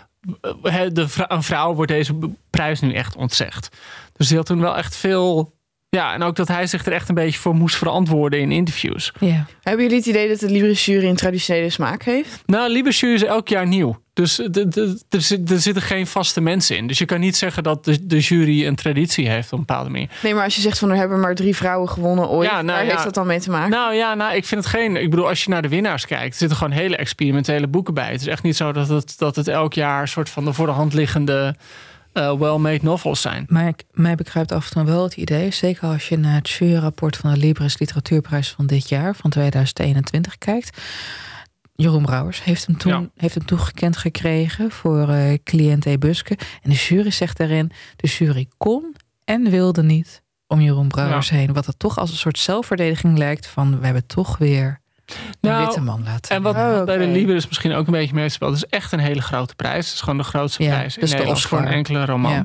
[0.62, 2.14] eh, de, een vrouw wordt deze
[2.50, 3.76] prijs nu echt ontzegd.
[4.18, 5.56] Dus die had toen wel echt veel...
[5.90, 9.12] Ja, en ook dat hij zich er echt een beetje voor moest verantwoorden in interviews.
[9.20, 9.46] Ja.
[9.62, 12.42] Hebben jullie het idee dat de Libris jury een traditionele smaak heeft?
[12.46, 14.02] Nou, Libesjury is elk jaar nieuw.
[14.12, 16.86] Dus de- de- er zit- er zitten geen vaste mensen in.
[16.86, 19.90] Dus je kan niet zeggen dat de, de jury een traditie heeft op een bepaalde
[19.90, 20.08] manier.
[20.22, 22.66] Nee, maar als je zegt van er hebben maar drie vrouwen gewonnen ooit, Ja, nou
[22.66, 22.90] waar ja.
[22.90, 23.70] heeft dat dan mee te maken?
[23.70, 24.96] Nou ja, nou, ik vind het geen.
[24.96, 28.10] Ik bedoel, als je naar de winnaars kijkt, er zitten gewoon hele experimentele boeken bij.
[28.10, 30.52] Het is echt niet zo dat het, dat het elk jaar een soort van de
[30.52, 31.54] voor de hand liggende
[32.12, 33.44] eh, well-made novels zijn.
[33.48, 36.50] Maar ik, mij begrijpt af en toe wel het idee, zeker als je naar het
[36.50, 40.78] juryrapport van de Libris Literatuurprijs van dit jaar, van 2021, kijkt.
[41.74, 43.08] Jeroen Brouwers heeft hem toen Ja.
[43.16, 45.98] heeft hem toegekend gekregen voor eh cliënt E.
[45.98, 46.38] Buske.
[46.62, 48.94] En de jury zegt daarin, de jury kon
[49.24, 51.52] en wilde niet om Jeroen Brouwers heen.
[51.52, 55.64] Wat het toch als een soort zelfverdediging lijkt van, we hebben toch weer een Nou,
[55.64, 57.06] witte man laten En wat Oh, wat bij de.
[57.06, 59.86] Libris misschien ook een beetje meespeelt, het is echt een hele grote prijs.
[59.86, 62.32] Het is gewoon de grootste Ja, prijs in dus de Nederland voor een enkele roman.
[62.32, 62.44] Ja.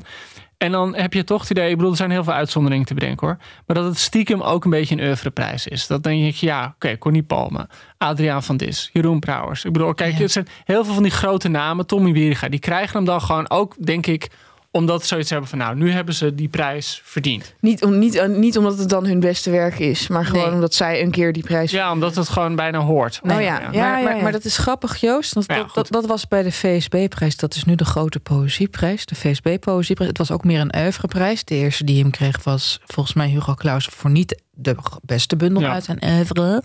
[0.58, 2.94] En dan heb je toch het idee, ik bedoel, er zijn heel veel uitzonderingen te
[2.94, 3.38] bedenken hoor.
[3.66, 5.88] Maar dat het stiekem ook een beetje een oeuvreprijs is.
[5.88, 9.66] Dat denk je, ja, oké, Connie Palme, Adriaan van Dis, Jeroen Brouwers.
[9.66, 10.22] Ik bedoel, kijk, Ja.
[10.22, 13.50] het zijn heel veel van die grote namen, Tommy Wieriga, die krijgen hem dan gewoon
[13.50, 14.30] ook, denk ik,
[14.76, 17.54] omdat ze zoiets hebben van, nou, nu hebben ze die prijs verdiend.
[17.60, 20.54] Niet, om, niet, eh, niet omdat het dan hun beste werk is, maar gewoon Nee.
[20.54, 21.72] omdat zij een keer die prijs.
[21.72, 23.20] Ja, omdat het gewoon bijna hoort.
[23.24, 23.38] Oh ja.
[23.42, 24.22] Ja, maar, ja, maar, ja.
[24.22, 25.34] maar dat is grappig, Joost.
[25.34, 25.76] Want Ja, dat, goed.
[25.76, 27.38] dat, dat was bij de VSB-prijs.
[27.38, 29.06] Dat is nu de grote poëzieprijs.
[29.06, 30.10] De VSB-poëzieprijs.
[30.10, 31.44] Het was ook meer een oeuvreprijs.
[31.44, 33.86] De eerste die hem kreeg was volgens mij Hugo Claus...
[33.86, 35.72] voor niet de beste bundel Ja.
[35.74, 36.62] uit zijn oeuvre.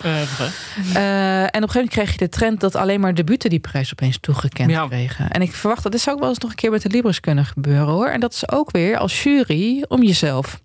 [0.95, 2.61] Eh, en op een gegeven moment kreeg je de trend...
[2.61, 4.87] dat alleen maar debuten die prijs opeens toegekend Ja.
[4.87, 5.31] kregen.
[5.31, 7.21] En ik verwacht dat dit zou ook wel eens nog een keer met de Libris
[7.21, 8.07] kunnen gebeuren, hoor.
[8.09, 10.61] En dat is ook weer als jury om jezelf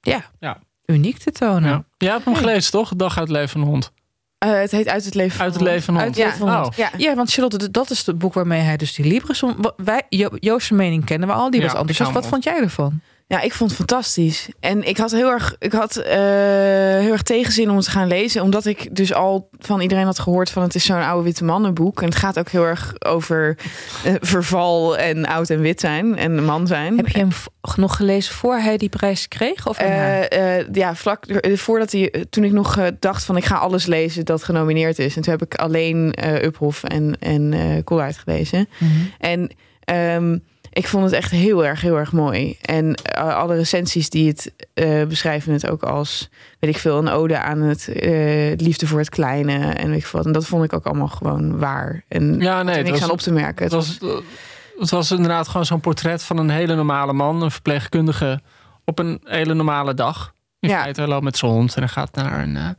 [0.00, 0.58] ja, Ja.
[0.86, 1.70] uniek te tonen.
[1.70, 1.84] ja.
[1.98, 2.92] Jij hebt hem gelezen, toch?
[2.96, 3.92] Dag uit het leven van een hond.
[4.38, 6.16] Eh, het heet Uit het leven van Uit het een leven van een hond.
[6.16, 6.60] Ja.
[6.60, 6.66] Oh.
[6.76, 6.90] Ja.
[6.96, 9.42] Ja, want Charlotte, dat is het boek waarmee hij dus die Libris...
[9.76, 12.10] Wij, jo, Joost's mening kennen we al, die Ja, was enthousiast.
[12.10, 13.00] hou Wat vond jij ervan?
[13.28, 14.48] Ja, ik vond het fantastisch.
[14.60, 16.16] En ik had heel erg, ik had, eh,
[16.98, 18.42] heel erg tegenzin om het te gaan lezen.
[18.42, 22.00] Omdat ik dus al van iedereen had gehoord van het is zo'n oude witte mannenboek.
[22.00, 23.58] En het gaat ook heel erg over
[24.04, 26.96] eh, verval en oud en wit zijn en man zijn.
[26.96, 27.30] Heb je hem
[27.76, 29.66] nog gelezen voor hij die prijs kreeg?
[29.66, 29.78] Of?
[29.78, 34.44] Eh, ja, vlak voordat hij, toen ik nog dacht van ik ga alles lezen dat
[34.44, 35.16] genomineerd is.
[35.16, 38.68] En toen heb ik alleen Uphoff en, en Koolhaard gelezen.
[38.78, 38.90] Mhm.
[39.18, 39.50] En
[39.84, 40.38] ehm,
[40.76, 42.56] ik vond het echt heel erg, heel erg mooi.
[42.62, 46.28] En eh, alle recensies die het eh, beschrijven het ook als,
[46.60, 49.52] weet ik veel, een ode aan het eh, liefde voor het kleine.
[49.72, 50.18] En weet ik veel.
[50.18, 50.26] wat.
[50.26, 52.04] En dat vond ik ook allemaal gewoon waar.
[52.08, 53.64] En Ja, nee, er niks was- aan op te merken.
[53.64, 53.98] Het was,
[54.78, 58.40] het was inderdaad gewoon zo'n portret van een hele normale man, een verpleegkundige
[58.84, 60.34] op een hele normale dag.
[60.60, 60.80] In Ja.
[60.80, 62.76] feite, hij loopt met zijn hond en hij gaat naar een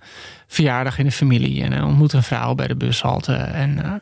[0.47, 3.33] verjaardag in de familie en hij ontmoet een vrouw bij de bushalte.
[3.33, 4.01] En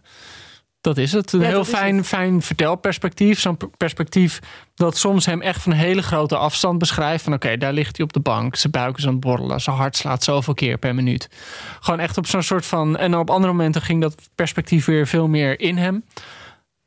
[0.86, 1.34] dat is het.
[1.34, 3.40] Een Ja, heel fijn, fijn vertelperspectief.
[3.40, 4.40] Zo'n perspectief
[4.76, 7.24] dat soms hem echt van een hele grote afstand beschrijft.
[7.24, 8.56] Van oké, daar ligt hij op de bank.
[8.56, 9.62] Zijn buik is aan het borrelen.
[9.62, 11.30] Zijn hart slaat zoveel keer per minuut.
[11.80, 12.98] Gewoon echt op zo'n soort van...
[12.98, 16.04] En op andere momenten ging dat perspectief weer veel meer in hem.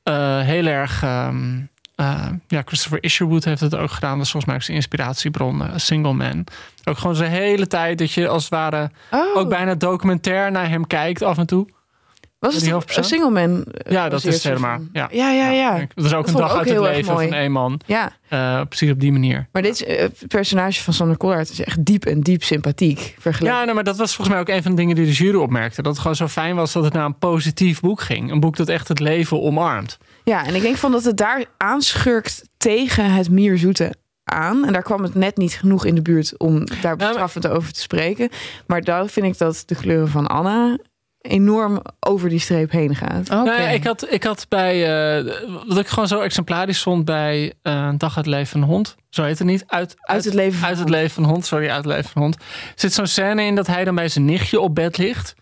[0.02, 1.02] Eh, heel erg...
[1.02, 1.60] ehm,
[1.94, 4.16] eh, ja, Christopher Isherwood heeft het ook gedaan.
[4.16, 5.62] Dat is volgens mij ook zijn inspiratiebron.
[5.62, 6.44] eh, Single Man.
[6.84, 8.90] Ook gewoon zijn hele tijd dat je als het ware...
[9.10, 11.66] oh, Ook bijna documentair naar hem kijkt af en toe.
[12.38, 13.64] Was het een single man?
[13.64, 14.78] eh, Ja, dat is helemaal.
[14.92, 15.08] Ja.
[15.12, 15.78] Ja, ja, ja.
[15.94, 17.28] Dat is ook Dat een dag ook uit het leven mooi.
[17.28, 17.80] van één man.
[17.86, 19.48] Ja, Eh, precies op die manier.
[19.52, 23.14] maar dit eh, personage van Sander Collard is echt diep en diep sympathiek.
[23.18, 23.56] Vergeleken.
[23.58, 25.36] Ja, nou, maar dat was volgens mij ook een van de dingen die de jury
[25.36, 25.82] opmerkte.
[25.82, 28.30] Dat het gewoon zo fijn was dat het naar een positief boek ging.
[28.30, 29.98] Een boek dat echt het leven omarmt.
[30.24, 34.66] Ja, en ik denk van dat het daar aanschurkt tegen het mierzoete aan.
[34.66, 37.72] En daar kwam het net niet genoeg in de buurt om daar maar- bestraffend over
[37.72, 38.28] te spreken.
[38.66, 40.78] Maar daar vind ik dat de kleuren van Anna
[41.20, 43.20] enorm over die streep heen gaat.
[43.30, 43.34] Oké.
[43.34, 44.84] Nou ja, ik, had, ik had bij.
[45.18, 45.34] eh,
[45.66, 48.68] wat ik gewoon zo exemplarisch vond bij eh, Een Dag uit het Leven van een
[48.68, 48.96] Hond.
[49.10, 49.64] Zo heet het niet.
[49.66, 51.46] Uit, Uit het leven van uit het leven van een hond.
[51.46, 52.36] Sorry, uit het leven van een hond.
[52.42, 55.34] Er zit zo'n scène in dat hij dan bij zijn nichtje op bed ligt.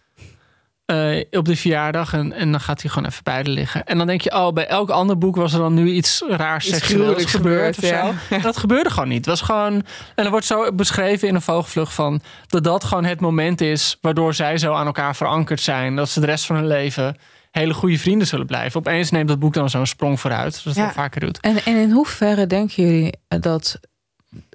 [0.86, 2.12] Eh, op de verjaardag.
[2.12, 3.84] En, en dan gaat hij gewoon even bij liggen.
[3.84, 6.66] En dan denk je, oh, bij elk ander boek was er dan nu iets raars
[6.66, 7.76] Iets seksueels gebeurd.
[7.76, 8.34] gebeurd, of zo.
[8.34, 9.16] En dat gebeurde gewoon niet.
[9.16, 9.72] Het was gewoon.
[10.14, 12.20] En er wordt zo beschreven in een vogelvlucht van.
[12.46, 13.96] dat dat gewoon het moment is.
[14.00, 15.96] waardoor zij zo aan elkaar verankerd zijn.
[15.96, 17.16] Dat ze de rest van hun leven
[17.50, 18.78] hele goede vrienden zullen blijven.
[18.80, 20.54] Opeens neemt dat boek dan zo'n sprong vooruit.
[20.54, 20.92] Zoals het Ja.
[20.92, 21.40] vaker doet.
[21.40, 23.78] En, en in hoeverre denken jullie dat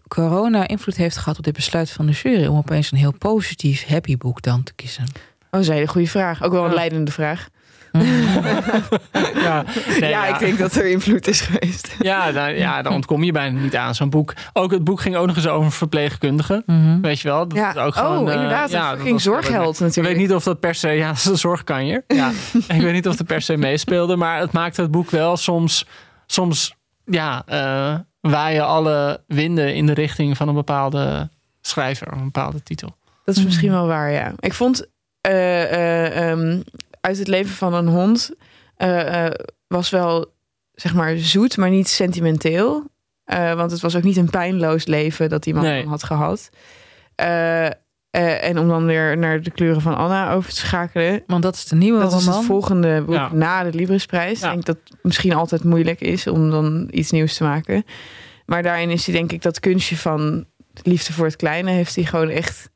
[0.07, 3.85] corona invloed heeft gehad op dit besluit van de jury om opeens een heel positief
[3.87, 5.05] happy boek dan te kiezen?
[5.53, 6.43] Oh, dat is een hele goede vraag.
[6.43, 6.75] Ook wel een Ja.
[6.75, 7.47] leidende vraag.
[9.33, 9.63] Ja,
[9.99, 11.95] nee, ja, ik denk dat er invloed is geweest.
[11.99, 13.95] Ja, daar, ja, daar ontkom je bijna niet aan.
[13.95, 14.33] Zo'n boek.
[14.53, 16.63] Ook het boek ging ook nog eens over een verpleegkundige.
[16.65, 17.01] Mhm.
[17.01, 17.47] Weet je wel?
[17.47, 17.69] Dat Ja.
[17.69, 18.71] is ook gewoon, oh, inderdaad.
[18.71, 20.15] dat fucking was- zorgheld Ik natuurlijk.
[20.15, 22.03] weet niet of dat per se, ja, dat is een zorgkanjer.
[22.07, 22.31] Ja.
[22.67, 25.85] ik weet niet of dat per se meespeelde, maar het maakte het boek wel soms,
[26.25, 31.29] soms ja, eh waaien alle winden in de richting van een bepaalde
[31.61, 32.95] schrijver, een bepaalde titel.
[33.25, 34.33] Dat is misschien wel waar, ja.
[34.39, 34.87] Ik vond
[35.21, 36.61] eh, eh, ehm,
[37.01, 38.31] uit het leven van een hond
[38.75, 39.25] eh,
[39.67, 40.33] was wel
[40.73, 42.89] zeg maar zoet, maar niet sentimenteel.
[43.55, 45.81] Want het was ook niet een pijnloos leven dat die man Nee.
[45.81, 46.49] dan had gehad.
[47.15, 51.23] Eh, eh, en om dan weer naar de kleuren van Anna over te schakelen.
[51.27, 53.33] Want dat is de nieuwe Dat is het volgende boek Ja.
[53.33, 54.39] na de Libresprijs.
[54.39, 54.45] Ja.
[54.47, 57.83] Ik denk dat het misschien altijd moeilijk is om dan iets nieuws te maken.
[58.45, 60.45] Maar daarin is hij denk ik dat kunstje van
[60.83, 61.71] liefde voor het kleine...
[61.71, 62.69] heeft hij gewoon echt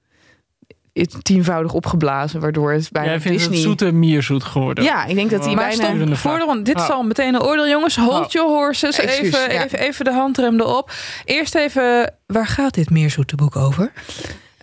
[1.21, 2.39] tienvoudig opgeblazen.
[2.39, 3.57] Waardoor het bijna Jij vindt Disney...
[3.57, 4.83] het zoete mierzoet geworden.
[4.83, 6.05] Ja, ik denk dat hij Maar maar bijna...
[6.05, 6.89] stop, voor ronde- dit is Oh.
[6.89, 7.95] al meteen een oordeel, jongens.
[7.95, 8.29] Hold Oh.
[8.31, 8.97] your horses.
[8.97, 9.63] Even, ja.
[9.63, 10.91] even, even de handrem erop.
[11.25, 13.91] Eerst even, waar gaat dit meerzoete boek over?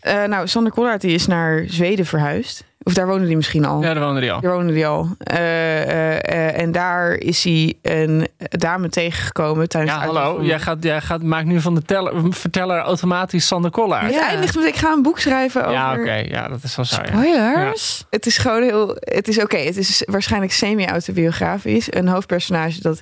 [0.01, 2.65] Eh, nou, Sander Collard die is naar Zweden verhuisd.
[2.85, 3.83] Of daar woonde hij misschien al.
[3.83, 4.41] Ja, daar woonde hij al.
[4.41, 5.09] Daar woonde hij al.
[5.19, 10.43] Eh, eh, eh, en daar is hij een dame tegengekomen tijdens Ja, hallo.
[10.43, 14.05] Jij, gaat, jij gaat, maakt nu van de teller, verteller automatisch Sander Kollaert.
[14.05, 14.29] Het Ja.
[14.29, 15.73] eindigt met ik ga een boek schrijven over...
[15.73, 16.13] Ja, oké.
[16.15, 16.97] Ja, dat is wel zo.
[17.03, 17.07] Ja.
[17.07, 18.05] Spoilers?
[18.11, 18.97] Het is gewoon heel.
[19.01, 19.57] Het is oké.
[19.59, 21.95] Het is waarschijnlijk semi-autobiografisch.
[21.95, 23.01] Een hoofdpersonage dat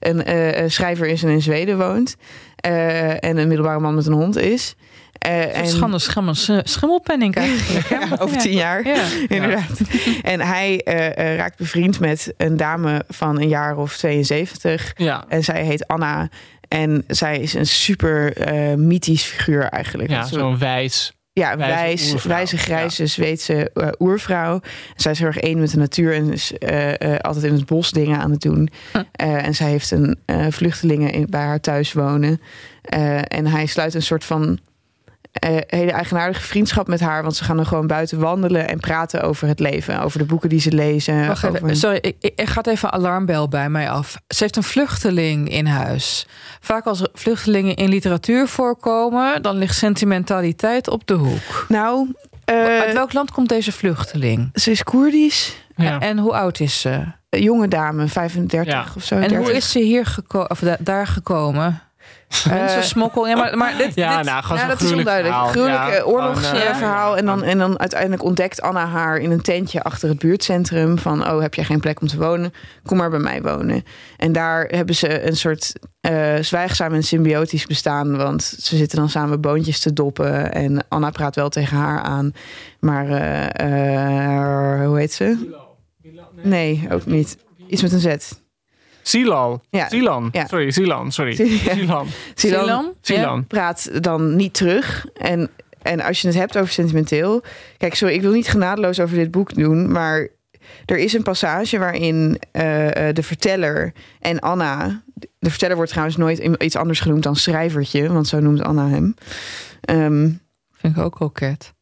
[0.00, 2.16] een eh, eh, schrijver is en in Zweden woont.
[2.56, 4.74] eh, en een middelbare man met een hond is.
[5.20, 5.66] Eh, En...
[5.66, 7.88] Schande, schimmel, schimmelpenning eigenlijk.
[7.88, 7.94] hè?
[7.94, 8.86] Ja, over tien jaar.
[8.86, 9.02] Ja.
[9.36, 9.80] Inderdaad.
[10.22, 14.92] En hij eh, eh, raakt bevriend met een dame van een jaar of 72.
[14.96, 16.28] Ja, En zij heet Anna.
[16.68, 20.10] En zij is een super eh, mythisch figuur eigenlijk.
[20.10, 21.12] ja zo'n wijs.
[21.32, 22.32] ja, wijze wijs, oervrouw.
[22.36, 24.60] wijze grijze Zweedse eh, oervrouw.
[24.96, 27.66] Zij is heel erg één met de natuur en is eh, eh, altijd in het
[27.66, 28.68] bos dingen aan het doen.
[29.12, 32.40] Eh, en zij heeft een eh, vluchtelingen in, bij haar thuis wonen.
[32.82, 34.58] Eh, en hij sluit een soort van
[35.32, 37.22] eh, hele eigenaardige vriendschap met haar.
[37.22, 40.00] Want ze gaan dan gewoon buiten wandelen en praten over het leven.
[40.02, 41.26] Over de boeken die ze lezen.
[41.26, 44.16] Wacht even, over- sorry, ik, ik, er gaat even een alarmbel bij mij af.
[44.28, 46.26] Ze heeft een vluchteling in huis.
[46.60, 51.64] Vaak als vluchtelingen in literatuur voorkomen, dan ligt sentimentaliteit op de hoek.
[51.68, 52.14] Nou,
[52.44, 54.50] eh, Uit welk land komt deze vluchteling?
[54.54, 55.56] ze is Koerdisch.
[55.76, 56.00] Ja.
[56.00, 57.02] En hoe oud is ze?
[57.30, 58.84] Een jonge dame, 35 Ja.
[58.96, 59.14] of zo.
[59.14, 59.38] En 30.
[59.38, 61.82] hoe is ze hier geko of da- daar gekomen?
[62.48, 63.28] Mensensmokkel.
[63.28, 65.34] Ja, maar, maar dit, Ja, dit- nou, gewoon Ja, zo'n dat is onduidelijk.
[65.34, 65.48] verhaal.
[65.52, 67.12] Gruwelijk Ja, eh, oorlogsverhaal.
[67.12, 70.98] eh, en, dan, en dan uiteindelijk ontdekt Anna haar in een tentje achter het buurtcentrum.
[70.98, 72.52] Van, oh, heb jij geen plek om te wonen?
[72.84, 73.84] Kom maar bij mij wonen.
[74.16, 78.16] En daar hebben ze een soort eh zwijgzaam en symbiotisch bestaan.
[78.16, 80.52] Want ze zitten dan samen boontjes te doppen.
[80.52, 82.32] En Anna praat wel tegen haar aan.
[82.80, 85.58] Maar, eh, eh, hoe heet ze?
[86.42, 87.36] Nee, ook niet.
[87.68, 88.32] Iets met een Z.
[89.02, 89.62] Silan.
[89.70, 89.88] Ja.
[89.88, 90.28] Silan.
[90.32, 90.46] Ja.
[90.46, 91.12] Sorry, Silan.
[91.12, 91.34] Sorry.
[91.74, 92.06] Silan.
[92.34, 93.46] Silan, Silan?
[93.46, 95.06] Praat dan niet terug.
[95.14, 95.48] En,
[95.82, 97.42] en als je het hebt over sentimenteel.
[97.76, 99.92] Kijk, sorry, ik wil niet genadeloos over dit boek doen.
[99.92, 100.28] Maar
[100.86, 105.02] er is een passage waarin eh, eh, de verteller en Anna.
[105.38, 109.14] De verteller wordt trouwens nooit iets anders genoemd dan schrijvertje, want zo noemt Anna hem.
[109.80, 110.28] Ehm,
[110.72, 111.72] Vind ik ook koket.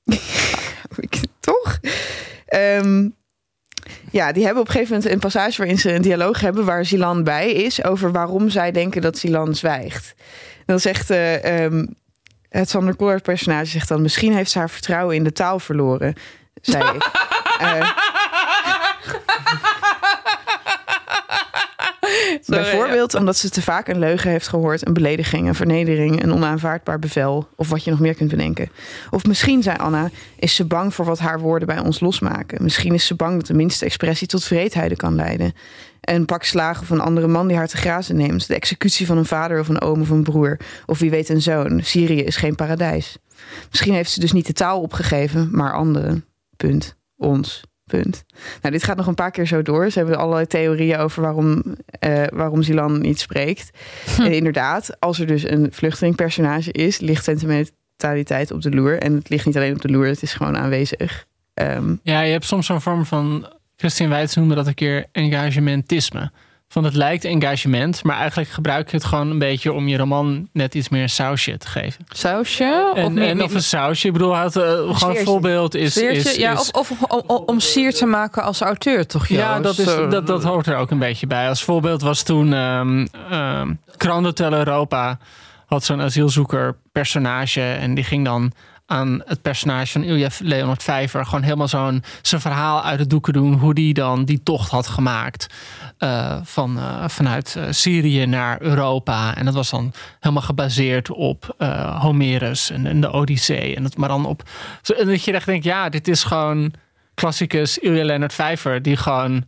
[0.96, 1.78] ik- toch?
[2.46, 3.08] Ehm,
[4.10, 6.84] ja, die hebben op een gegeven moment een passage waarin ze een dialoog hebben waar
[6.84, 10.14] Silan bij is over waarom zij denken dat Silan zwijgt.
[10.66, 11.86] Dan zegt eh, ehm,
[12.48, 16.14] het Sander Collard personage zegt dan misschien heeft ze haar vertrouwen in de taal verloren,
[16.60, 17.10] zei ik.
[22.46, 26.98] Bijvoorbeeld omdat ze te vaak een leugen heeft gehoord, een belediging, een vernedering, een onaanvaardbaar
[26.98, 28.70] bevel of wat je nog meer kunt bedenken.
[29.10, 32.62] Of misschien, zei Anna, is ze bang voor wat haar woorden bij ons losmaken.
[32.62, 35.52] Misschien is ze bang dat de minste expressie tot vreedheden kan leiden.
[36.00, 38.46] Een pak slagen of een andere man die haar te grazen neemt.
[38.46, 40.56] De executie van een vader of een oom of een broer.
[40.86, 41.80] Of wie weet een zoon.
[41.82, 43.16] Syrië is geen paradijs.
[43.70, 46.24] Misschien heeft ze dus niet de taal opgegeven, maar anderen.
[46.56, 46.96] Punt.
[47.16, 47.62] Ons.
[47.88, 48.24] Punt.
[48.62, 49.90] Nou, dit gaat nog een paar keer zo door.
[49.90, 51.62] Ze hebben allerlei theorieën over waarom,
[51.98, 53.70] eh waarom Zilan niet spreekt.
[54.18, 58.98] En inderdaad, als er dus een vluchtelingpersonage is, ligt sentimentaliteit op de loer.
[58.98, 61.26] En het ligt niet alleen op de loer, het is gewoon aanwezig.
[61.54, 63.48] Ehm, Ja, je hebt soms zo'n vorm van.
[63.76, 66.30] Christian Weitz noemde dat een keer engagementisme.
[66.70, 70.48] Van het lijkt engagement, maar eigenlijk gebruik je het gewoon een beetje om je roman
[70.52, 72.06] net iets meer een sausje te geven.
[72.08, 72.92] Sausje?
[72.94, 74.62] En, of, meer- en of een sausje, ik bedoel, had, eh,
[74.96, 75.96] gewoon een voorbeeld is.
[75.96, 79.26] Is, ja, is- of, of om, sier te maken als auteur, toch?
[79.26, 80.08] ja, dat, is, Zo.
[80.08, 81.48] dat, dat hoort er ook een beetje bij.
[81.48, 82.52] Als voorbeeld was toen
[83.96, 85.18] Grand Hotel Europa
[85.66, 88.52] had zo'n asielzoeker personage en die ging dan
[88.86, 93.32] aan het personage van Ilja Leonard Vijver gewoon helemaal zo'n zijn verhaal uit de doeken
[93.32, 95.87] doen hoe die dan die tocht had gemaakt eh,
[96.42, 102.00] van, eh, vanuit eh, Syrië naar Europa en dat was dan helemaal gebaseerd op eh,
[102.00, 104.42] Homerus en, en de Odyssee en dat maar dan op
[104.98, 106.72] en dat je echt denkt ja dit is gewoon
[107.14, 109.44] klassicus Ilja Leonard Vijver die gewoon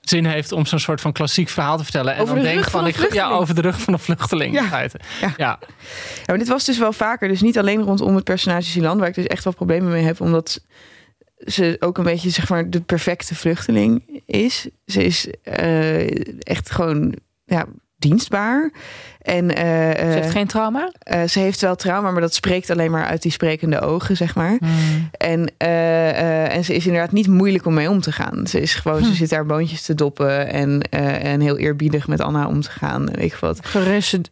[0.00, 2.14] zin heeft om zo'n soort van klassiek verhaal te vertellen.
[2.14, 4.54] En Over dan de denk van van ik ja, over de rug van een vluchteling.
[4.54, 4.86] Ja.
[5.20, 5.36] ja.
[5.36, 5.58] Ja,
[6.26, 7.28] maar dit was dus wel vaker.
[7.28, 10.20] Dus niet alleen rondom het personage Silan, waar ik dus echt wel problemen mee heb,
[10.20, 10.60] omdat
[11.46, 14.68] ze ook een beetje zeg maar de perfecte vluchteling is.
[14.86, 17.66] Ze is eh, echt gewoon ja,
[17.98, 18.70] dienstbaar.
[19.28, 20.92] En eh, Ze eh, heeft geen trauma?
[20.98, 24.34] eh, ze heeft wel trauma, maar dat spreekt alleen maar uit die sprekende ogen, zeg
[24.34, 24.56] maar.
[24.60, 25.10] Hmm.
[25.10, 28.46] En, en ze is inderdaad niet moeilijk om mee om te gaan.
[28.46, 30.82] Ze is gewoon, ze zit daar boontjes te doppen en,
[31.22, 33.08] en heel eerbiedig met Anna om te gaan.
[33.08, 33.60] en Weet ik wat.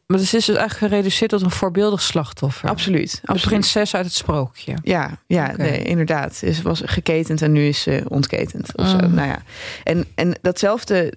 [0.07, 2.68] Maar ze is dus eigenlijk gereduceerd tot een voorbeeldig slachtoffer.
[2.68, 3.20] Absoluut.
[3.24, 3.44] Absoluut.
[3.44, 4.74] prinses uit het sprookje.
[4.83, 6.35] Ja, ja nee, inderdaad.
[6.35, 8.76] Ze was geketend en nu is ze ontketend.
[8.76, 8.96] Of zo.
[8.96, 9.14] Mm.
[9.14, 9.42] Nou ja.
[9.85, 11.11] en, en datzelfde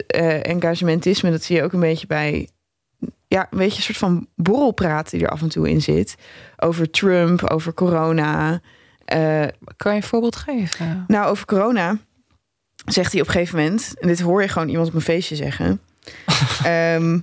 [0.43, 2.38] engagementisme, dat zie je ook een beetje bij...
[3.29, 6.15] Ja, een beetje een soort van borrelpraat die er af en toe in zit.
[6.57, 8.61] Over Trump, over corona.
[9.05, 9.43] Eh,
[9.77, 11.03] Kan je een voorbeeld geven?
[11.07, 11.97] nou, over corona
[12.85, 13.93] zegt hij op een gegeven moment...
[13.99, 15.81] en dit hoor je gewoon iemand op een feestje zeggen...
[16.63, 17.19] Ehm,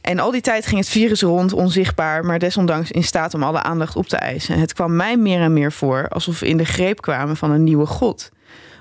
[0.00, 2.24] en al die tijd ging het virus rond, onzichtbaar...
[2.24, 4.58] maar desondanks in staat om alle aandacht op te eisen.
[4.58, 7.64] Het kwam mij meer en meer voor alsof we in de greep kwamen van een
[7.64, 8.30] nieuwe god.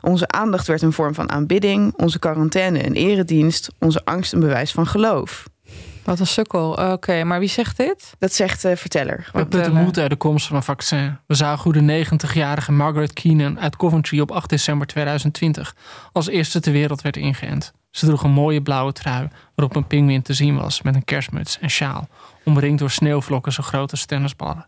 [0.02, 1.94] Onze aandacht werd een vorm van aanbidding...
[1.98, 3.70] onze quarantaine een eredienst...
[3.80, 5.46] onze angst een bewijs van geloof.
[6.04, 6.92] Wat een sukkel.
[6.92, 8.14] Oké, maar wie zegt dit?
[8.20, 9.18] Dat zegt de verteller.
[9.18, 9.84] We putten vertellen.
[9.84, 11.18] moed uit de komst van een vaccin.
[11.28, 15.76] We zagen hoe de 90-jarige Margaret Keenan uit Coventry op 8 december 2020
[16.12, 17.74] als eerste ter wereld werd ingeënt.
[17.92, 21.60] Ze droeg een mooie blauwe trui waarop een pinguïn te zien was met een kerstmuts
[21.60, 22.08] en sjaal,
[22.44, 24.68] omringd door sneeuwvlokken zo groot als tennisballen.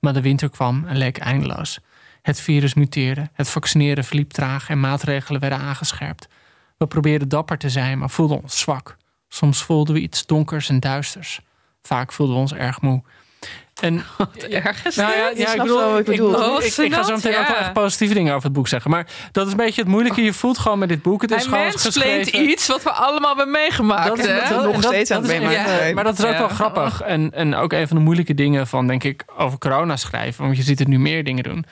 [0.00, 1.78] Maar de winter kwam en leek eindeloos.
[2.22, 6.28] Het virus muteerde, het vaccineren verliep traag en maatregelen werden aangescherpt.
[6.76, 8.96] We probeerden dapper te zijn, maar voelden ons zwak.
[9.32, 11.40] Soms voelden we iets donkers en duisters.
[11.82, 13.02] Vaak voelden we ons erg moe.
[13.80, 14.02] En
[14.50, 14.96] Ergens.
[14.96, 16.58] nou ja, ja ik bedoel, ik bedoel.
[16.60, 17.60] ik, ik, ik ga zo meteen ook wel ja.
[17.60, 18.90] echt positieve dingen over het boek zeggen.
[18.90, 20.22] Maar dat is een beetje het moeilijke.
[20.22, 21.22] Je voelt gewoon met dit boek.
[21.22, 22.48] Het is Hij gewoon geschreven.
[22.50, 24.08] iets wat we allemaal hebben meegemaakt.
[24.08, 24.48] Dat is, hè?
[24.48, 25.94] dat, we nog steeds aan het meemaken.
[25.94, 26.38] Maar dat is ook Ja.
[26.38, 27.00] wel grappig.
[27.00, 30.44] En, en ook een van de moeilijke dingen van, denk ik, over corona schrijven.
[30.44, 31.64] Want je ziet het nu meer dingen doen.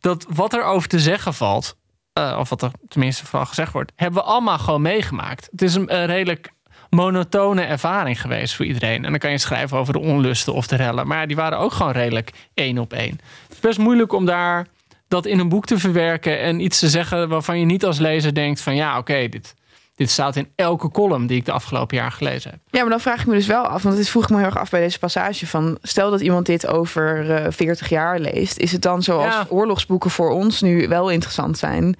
[0.00, 1.76] Dat wat er over te zeggen valt,
[2.12, 5.48] eh, of wat er tenminste vooral gezegd wordt, hebben we allemaal gewoon meegemaakt.
[5.50, 6.50] Het is een, een redelijk
[6.90, 9.04] monotone ervaring geweest voor iedereen.
[9.04, 11.06] En dan kan je schrijven over de onlusten of de rellen.
[11.06, 13.18] Maar ja, die waren ook gewoon redelijk één op één.
[13.42, 14.66] Het is best moeilijk om daar
[15.08, 18.34] dat in een boek te verwerken en iets te zeggen waarvan je niet als lezer
[18.34, 19.54] denkt van ja, oké, dit,
[19.94, 22.60] dit staat in elke column die ik de afgelopen jaar gelezen heb.
[22.70, 24.44] Ja, maar dan vraag ik me dus wel af, want dit vroeg ik me heel
[24.46, 28.58] erg af bij deze passage van stel dat iemand dit over eh 40 jaar leest,
[28.58, 29.46] is het dan zoals Ja.
[29.48, 31.96] oorlogsboeken voor ons nu wel interessant zijn?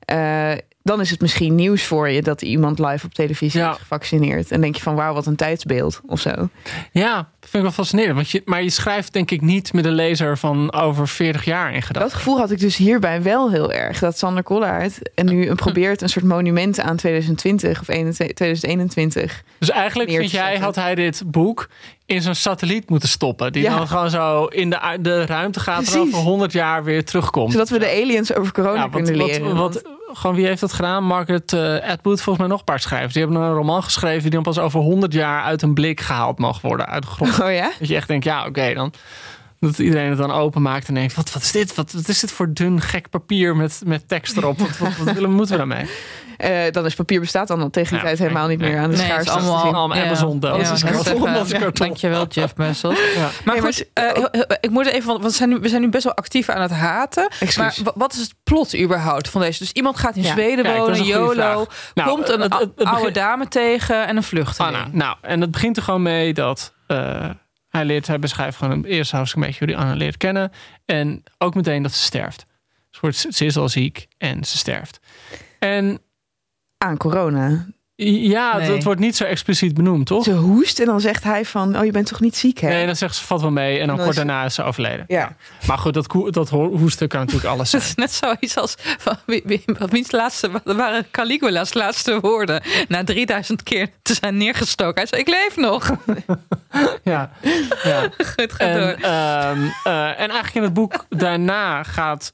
[0.00, 0.52] Eh,
[0.86, 3.70] dan is het misschien nieuws voor je dat iemand live op televisie Ja.
[3.70, 4.50] is gevaccineerd.
[4.50, 6.30] En denk je van wauw, wat een tijdsbeeld of zo.
[6.92, 8.14] Ja, dat vind ik wel fascinerend.
[8.14, 11.68] Want je, maar je schrijft denk ik niet met een lezer van over 40 jaar
[11.68, 12.16] in Dat gedachten.
[12.16, 13.98] gevoel had ik dus hierbij wel heel erg.
[13.98, 19.42] Dat Sander Kollaert en nu een probeert een soort monument aan 2020 of 21 2021.
[19.58, 21.68] Dus eigenlijk vind jij, had hij dit boek
[22.06, 23.52] in zo'n satelliet moeten stoppen.
[23.52, 23.76] Die Ja.
[23.76, 27.52] dan gewoon zo in de, de ruimte gaat en over 100 jaar weer terugkomt.
[27.52, 29.56] Zodat we de aliens over corona Ja, wat, kunnen wat, leren.
[29.56, 29.82] wat,
[30.16, 31.04] gewoon wie heeft dat gedaan?
[31.04, 33.12] Margaret eh, Atwood, volgens mij nog een paar schrijvers.
[33.12, 36.38] Die hebben een roman geschreven die dan pas over 100 jaar uit een blik gehaald
[36.38, 37.40] mag worden uit de grond.
[37.40, 37.72] Oh ja?
[37.78, 38.92] Dat je echt denkt, ja, oké, dan.
[39.60, 41.74] Dat iedereen het dan openmaakt en denkt: wat, wat is dit?
[41.74, 44.58] Wat, wat is dit voor dun gek papier met, met tekst erop?
[44.58, 45.88] Wat, wat, wat willen, moeten we daarmee?
[46.36, 48.70] Eh, dan is papier bestaat dan al tegen die Ja, tijd helemaal niet nee.
[48.70, 50.60] meer aan de Nee, het is allemaal- allemaal Amazon-doos.
[50.60, 51.86] Ja, Dat is ja, karton, zeggen, dat is karton.
[51.86, 52.98] Dankjewel, Jeff Bezos.
[53.16, 53.28] Ja.
[53.44, 54.10] Maar goed, eh,
[54.60, 56.70] ik moet even, want we zijn, nu, we zijn nu best wel actief aan het
[56.70, 57.28] haten.
[57.56, 59.58] Maar wa- wat is het plot überhaupt van deze?
[59.58, 60.32] Dus iemand gaat in Ja.
[60.32, 61.66] Zweden dat wonen, YOLO.
[61.94, 64.76] Nou, komt een het- het- het ou- oude dame tegen en een vluchteling.
[64.76, 64.88] Anna.
[64.92, 67.30] Nou, en het begint er gewoon mee dat eh,
[67.68, 70.52] hij leert, hij beschrijft gewoon eerst hartstikke een beetje hoe die Anna leert kennen.
[70.86, 72.44] En ook meteen dat ze sterft.
[72.90, 74.98] Ze, wordt, ze is al ziek en ze sterft.
[75.58, 75.98] En
[76.78, 77.66] Aan corona.
[77.98, 78.68] ja, Nee.
[78.68, 80.24] dat wordt niet zo expliciet benoemd, toch?
[80.24, 81.78] Ze hoest en dan zegt hij van...
[81.78, 82.68] Oh, je bent toch niet ziek, hè?
[82.68, 84.62] Nee, dan zegt ze valt wel mee en dan Dan kort is- daarna is ze
[84.62, 85.04] overleden.
[85.08, 85.36] Ja.
[85.66, 89.16] Maar goed, dat, dat ho- hoesten kan natuurlijk alles Het is net zoiets als van,
[89.26, 94.94] wie, wie, wiens laatste, wat waren Caligula's laatste woorden na 3000 keer te zijn neergestoken.
[94.94, 95.90] Hij zei: Ik leef nog.
[97.04, 97.30] Ja,
[97.82, 98.00] ja.
[98.36, 98.88] Goed, ga En, door.
[99.10, 102.32] ehm, eh, en eigenlijk in het boek daarna gaat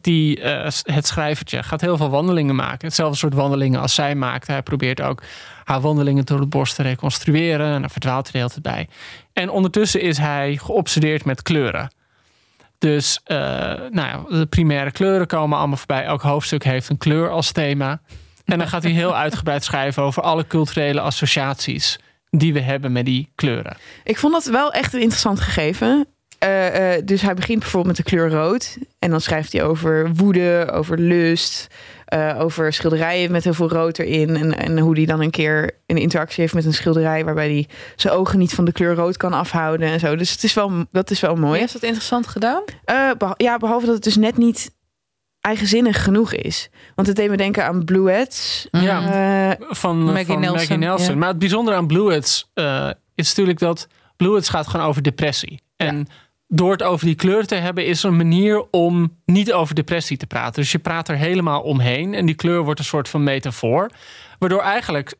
[0.00, 2.86] die, eh, het schrijvertje gaat heel veel wandelingen maken.
[2.86, 4.46] Hetzelfde soort wandelingen als zij maakt.
[4.46, 5.22] Hij probeert ook
[5.64, 7.74] haar wandelingen door het bos te reconstrueren.
[7.74, 8.88] En daar verdwaalt hij de hele bij.
[9.32, 11.90] En ondertussen is hij geobsedeerd met kleuren.
[12.78, 13.36] Dus eh,
[13.90, 16.04] nou ja, de primaire kleuren komen allemaal voorbij.
[16.04, 18.00] Elk hoofdstuk heeft een kleur als thema.
[18.44, 21.98] En dan gaat hij heel uitgebreid schrijven over alle culturele associaties
[22.30, 23.76] die we hebben met die kleuren.
[24.04, 26.06] Ik vond dat wel echt een interessant gegeven.
[26.44, 28.78] Eh, eh, dus hij begint bijvoorbeeld met de kleur rood.
[28.98, 31.66] En dan schrijft hij over woede, over lust,
[32.04, 34.36] eh, over schilderijen met heel veel rood erin.
[34.36, 37.68] En, en hoe hij dan een keer een interactie heeft met een schilderij waarbij hij
[37.96, 40.16] zijn ogen niet van de kleur rood kan afhouden en zo.
[40.16, 41.60] Dus het is wel, dat is wel mooi.
[41.62, 42.62] Is dat interessant gedaan?
[42.84, 44.70] Eh, beha- ja, behalve dat het dus net niet
[45.40, 46.68] eigenzinnig genoeg is.
[46.94, 48.68] Want het deed me denken aan Bluets.
[48.70, 49.50] Ja.
[49.58, 51.12] Eh, van Maggie van Nelson, Maggie Nelson.
[51.12, 51.18] ja.
[51.18, 55.62] Maar het bijzondere aan Bluets eh is natuurlijk dat Bluets gaat gewoon over depressie.
[55.76, 56.06] En
[56.54, 60.16] door het over die kleur te hebben, is er een manier om niet over depressie
[60.16, 60.62] te praten.
[60.62, 62.14] Dus je praat er helemaal omheen.
[62.14, 63.90] En die kleur wordt een soort van metafoor.
[64.38, 65.14] Waardoor eigenlijk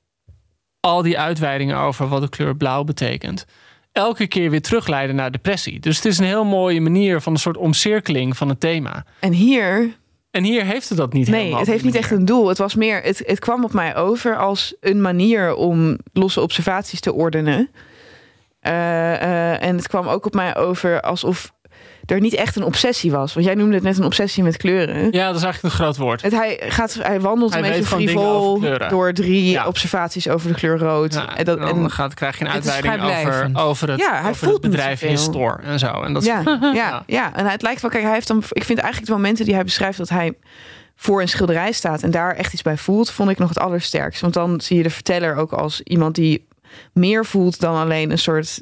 [0.80, 3.46] al die uitweidingen over wat de kleur blauw betekent.
[3.92, 5.80] Elke keer weer terugleiden naar depressie.
[5.80, 9.04] Dus het is een heel mooie manier van een soort omcirkeling van het thema.
[9.20, 9.96] en hier
[10.30, 11.58] En hier heeft het dat niet Nee, helemaal.
[11.58, 12.48] het op heeft niet echt een doel.
[12.48, 17.00] Het was meer, het, het kwam op mij over als een manier om losse observaties
[17.00, 17.70] te ordenen.
[18.64, 21.52] Eh, eh, en het kwam ook op mij over alsof
[22.06, 23.34] er niet echt een obsessie was.
[23.34, 25.12] Want jij noemde het net een obsessie met kleuren.
[25.12, 26.22] Ja, dat is eigenlijk een groot woord.
[26.22, 29.66] Het, hij, gaat, hij wandelt Hij een beetje frivol door drie Ja.
[29.66, 31.14] observaties over de kleur rood.
[31.14, 34.00] Ja, en dat, en dan gaat, krijg je een Het is uitweiding over, over het,
[34.00, 35.16] Ja, hij over het voelt niet bedrijf zoveel.
[35.16, 36.02] Histor en zo.
[36.02, 36.42] En dat ja,
[36.74, 37.02] Ja.
[37.06, 39.54] ja, en het lijkt wel, kijk, hij heeft dan, ik vind eigenlijk de momenten die
[39.54, 40.32] hij beschrijft dat hij
[40.96, 44.20] voor een schilderij staat en daar echt iets bij voelt, vond ik nog het allersterkst.
[44.20, 46.46] Want dan zie je de verteller ook als iemand die
[46.92, 48.60] meer voelt dan alleen een soort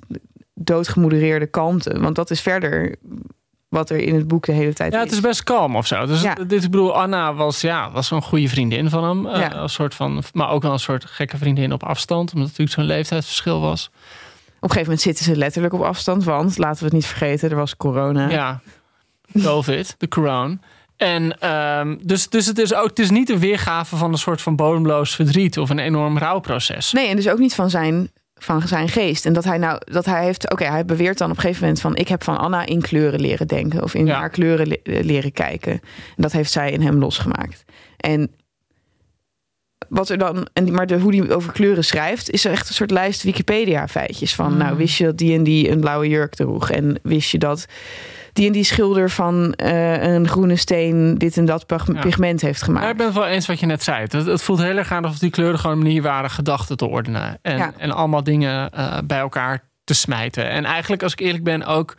[0.55, 1.99] doodgemodereerde kalmte.
[2.01, 2.97] Want dat is verder
[3.69, 5.05] wat er in het boek de hele tijd ja, is.
[5.05, 6.07] het is best kalm of zo.
[6.07, 6.35] Dus Ja.
[6.35, 9.27] dit, ik bedoel, Anna was, ja, was een goede vriendin van hem.
[9.27, 12.33] eh, als soort van, maar ook wel een soort gekke vriendin op afstand.
[12.33, 13.91] Omdat het natuurlijk zo'n leeftijdsverschil was.
[14.57, 17.51] Op een gegeven moment zitten ze letterlijk op afstand, want laten we het niet vergeten,
[17.51, 18.29] er was corona.
[18.31, 18.61] Ja,
[19.43, 20.59] COVID, de corona.
[21.03, 24.43] En ehm, dus, dus het is ook het is niet een weergave van een soort
[24.43, 26.93] van bodemloos verdriet of een enorm rouwproces.
[26.93, 29.27] Nee, en dus ook niet van zijn, van zijn geest.
[29.27, 31.81] En dat hij nou, dat hij heeft, oké, hij beweert dan op een gegeven moment
[31.81, 34.19] van, ik heb van Anna in kleuren leren denken of in Ja.
[34.19, 35.73] haar kleuren le- leren kijken.
[35.73, 35.81] En
[36.17, 37.65] dat heeft zij in hem losgemaakt.
[37.97, 38.31] En
[39.89, 42.69] wat er dan, en die- maar de, hoe hij over kleuren schrijft, is er echt
[42.69, 44.59] een soort lijst Wikipedia-feitjes van, Mm.
[44.59, 46.71] nou, wist je dat die en die een blauwe jurk droeg?
[46.71, 47.67] En wist je dat
[48.33, 52.01] die en die schilder van eh, een groene steen dit en dat pig- Ja.
[52.01, 52.91] pigment heeft Ja, gemaakt.
[52.91, 54.01] ik ben het wel eens wat je net zei.
[54.03, 56.89] Het, het voelt heel erg aan alsof die kleuren gewoon een manier waren gedachten te
[56.89, 57.39] ordenen.
[57.43, 57.73] En, Ja.
[57.77, 60.49] en allemaal dingen eh, bij elkaar te smijten.
[60.51, 61.97] En eigenlijk, als ik eerlijk ben, ook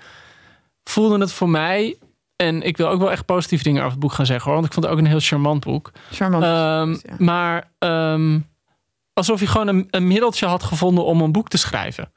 [0.83, 1.97] voelde het voor mij.
[2.35, 4.53] En ik wil ook wel echt positieve dingen over het boek gaan zeggen hoor.
[4.53, 5.91] Want ik vond het ook een heel charmant boek.
[6.11, 6.43] Charmant.
[6.43, 7.15] Ehm, ja.
[7.17, 8.39] Maar ehm,
[9.13, 12.11] alsof je gewoon een, een middeltje had gevonden om een boek te schrijven.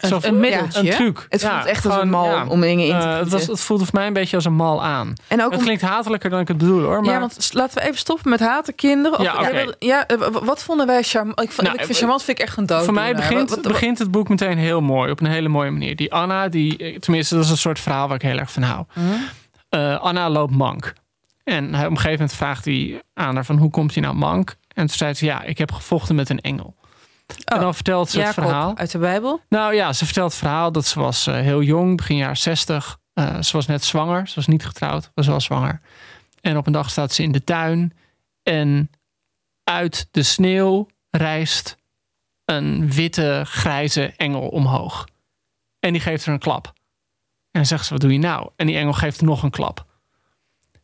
[0.00, 0.80] Een, een middeltje.
[0.90, 1.26] Een truc.
[1.28, 2.46] het Ja, voelt echt als een mal ja.
[2.46, 4.54] om dingen in te Eh, het, was, het voelde voor mij een beetje als een
[4.54, 5.14] mal aan.
[5.28, 7.00] En ook Het om, klinkt hatelijker dan ik het bedoel hoor.
[7.02, 9.18] Maar Ja, want laten we even stoppen met haten kinderen.
[9.18, 9.52] Of- Ja, oké.
[9.52, 11.40] wilde- ja, eh, wat vonden wij charmant?
[11.40, 12.84] Ik, vond- Nou, ik vind eh, charmant vind ik echt een dood.
[12.84, 15.96] Voor mij begint, begint het boek meteen heel mooi, op een hele mooie manier.
[15.96, 18.84] Die Anna, die, tenminste, dat is een soort verhaal waar ik heel erg van hou.
[19.68, 20.92] Eh, Anna loopt mank.
[21.44, 24.54] En op een gegeven moment vraagt hij aan haar van hoe komt hij nou mank?
[24.74, 26.74] En toen zei ze, ja, ik heb gevochten met een engel.
[27.44, 28.76] En dan vertelt ze het verhaal.
[28.76, 29.40] uit de Bijbel.
[29.48, 32.98] Nou ja, ze vertelt het verhaal dat ze was eh, heel jong, begin jaren 60.
[33.12, 34.28] Eh, ze was net zwanger.
[34.28, 35.80] Ze was niet getrouwd, was wel zwanger.
[36.40, 37.92] En op een dag staat ze in de tuin.
[38.42, 38.90] En
[39.64, 41.76] uit de sneeuw rijst
[42.44, 45.08] een witte, grijze engel omhoog.
[45.78, 46.66] En die geeft haar een klap.
[46.66, 48.50] En dan zegt ze, wat doe je nou?
[48.56, 49.86] En die engel geeft nog een klap.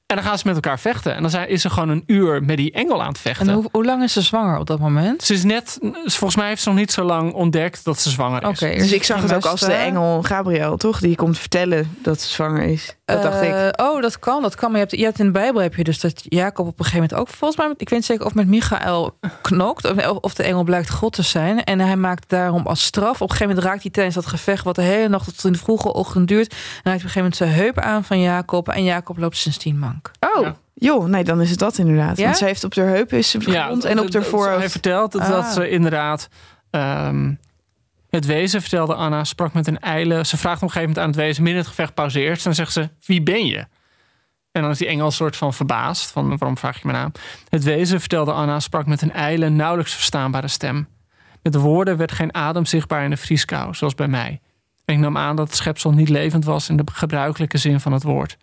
[0.07, 1.15] En dan gaan ze met elkaar vechten.
[1.15, 3.49] En dan zijn- is ze gewoon een uur met die engel aan het vechten.
[3.49, 5.23] En hoe, hoe lang is ze zwanger op dat moment?
[5.23, 8.43] Ze is net, volgens mij heeft ze nog niet zo lang ontdekt dat ze zwanger
[8.43, 8.49] is.
[8.49, 11.01] Oké, dus ik zag het ook als de engel Gabriel, toch?
[11.01, 12.97] Die komt vertellen dat ze zwanger is.
[13.05, 13.51] Dat dacht ik.
[13.53, 14.71] Eh, Oh, dat kan, dat kan.
[14.71, 16.85] Maar je hebt, je hebt in de Bijbel heb je dus dat Jacob op een
[16.85, 20.35] gegeven moment ook, volgens mij, ik weet niet zeker of met Michael knokt, of, of
[20.35, 21.65] de engel blijkt God te zijn.
[21.65, 23.15] En hij maakt daarom als straf.
[23.15, 25.53] Op een gegeven moment raakt hij tijdens dat gevecht, wat de hele nacht tot in
[25.53, 28.69] de vroege ochtend duurt, en raakt op een gegeven moment zijn heup aan van Jacob.
[28.69, 29.79] En Jacob loopt sindsdien
[30.21, 30.57] Oh, Ja.
[30.75, 32.17] joh, nee, dan is het dat inderdaad.
[32.17, 32.25] Ja?
[32.25, 34.71] Want ze heeft op haar heup is ze gewond en op haar Hij voorhoofd.
[34.71, 35.51] vertelt dat, dat Ah.
[35.53, 36.29] ze inderdaad...
[36.71, 37.35] ehm,
[38.11, 40.25] het wezen, vertelde Anna, sprak met een eile.
[40.25, 42.37] Ze vraagt op een gegeven moment aan het wezen, midden in het gevecht pauzeert.
[42.39, 43.67] En dan zegt ze, wie ben je?
[44.53, 46.11] En dan is die engel een soort van verbaasd.
[46.11, 47.13] Van, waarom vraag je mijn naam?
[47.49, 50.89] Het wezen, vertelde Anna, sprak met een eile, nauwelijks verstaanbare stem.
[51.43, 54.41] Met de woorden werd geen adem zichtbaar in de vrieskou, zoals bij mij.
[54.85, 57.93] En ik nam aan dat het schepsel niet levend was in de gebruikelijke zin van
[57.93, 58.37] het woord.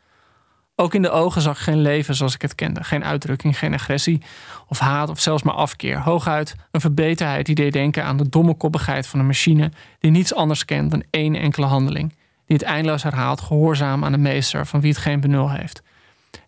[0.75, 2.83] Ook in de ogen zag ik geen leven zoals ik het kende.
[2.83, 4.21] Geen uitdrukking, geen agressie
[4.67, 5.99] of haat of zelfs maar afkeer.
[5.99, 10.33] Hooguit een verbeterheid die deed denken aan de domme koppigheid van een machine die niets
[10.33, 12.15] anders kent dan één enkele handeling.
[12.45, 15.81] Die het eindeloos herhaalt, gehoorzaam aan de meester van wie het geen benul heeft.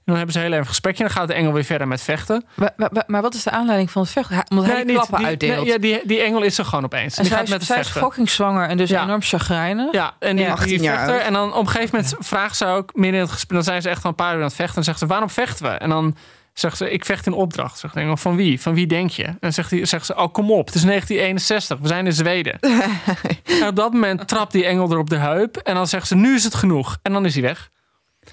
[0.06, 1.88] En dan hebben ze heel even een gesprekje en dan gaat de engel weer verder
[1.88, 2.46] met vechten.
[2.56, 4.36] Maar, maar, maar wat is de aanleiding van het vechten?
[4.36, 4.94] Hij- Omdat hij die niet.
[4.96, 5.56] klappen Die- uitdeelt.
[5.58, 7.16] nee, ja, die, die engel is er gewoon opeens.
[7.18, 8.02] en die zij, gaat met is, het zij is vechten.
[8.08, 9.04] fucking zwanger en dus Ja.
[9.04, 9.92] enorm chagrijnig.
[9.92, 10.52] Ja, en die, Ja.
[10.56, 11.14] die 18 jaar vechter.
[11.16, 11.24] oud.
[11.26, 13.54] En dan op een gegeven moment vraagt ze ook midden in het gesprek.
[13.56, 14.68] Dan zijn ze echt al een paar uur aan het vechten.
[14.78, 15.72] En dan zegt ze: Waarom vechten we?
[15.72, 16.16] En dan
[16.54, 17.80] zegt ze: Ik vecht in opdracht.
[17.80, 18.62] Zegt de engel: Van wie?
[18.62, 19.24] Van wie denk je?
[19.24, 20.66] En dan zegt, hij, zegt ze: Oh, kom op.
[20.66, 21.78] Het is 1961.
[21.80, 22.60] We zijn in Zweden.
[23.62, 25.58] en op dat moment trapt die engel er op de heup.
[25.58, 26.98] En dan zegt ze: Nu is het genoeg.
[27.02, 27.70] En dan is hij weg.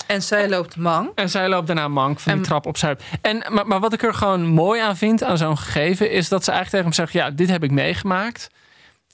[0.07, 1.11] En zij loopt mank.
[1.19, 2.99] En zij loopt daarna mank van die trap op zijn.
[3.21, 6.11] En, maar, maar wat ik er gewoon mooi aan vind aan zo'n gegeven...
[6.11, 7.25] is dat ze eigenlijk tegen hem zegt...
[7.27, 8.49] ja, dit heb ik meegemaakt.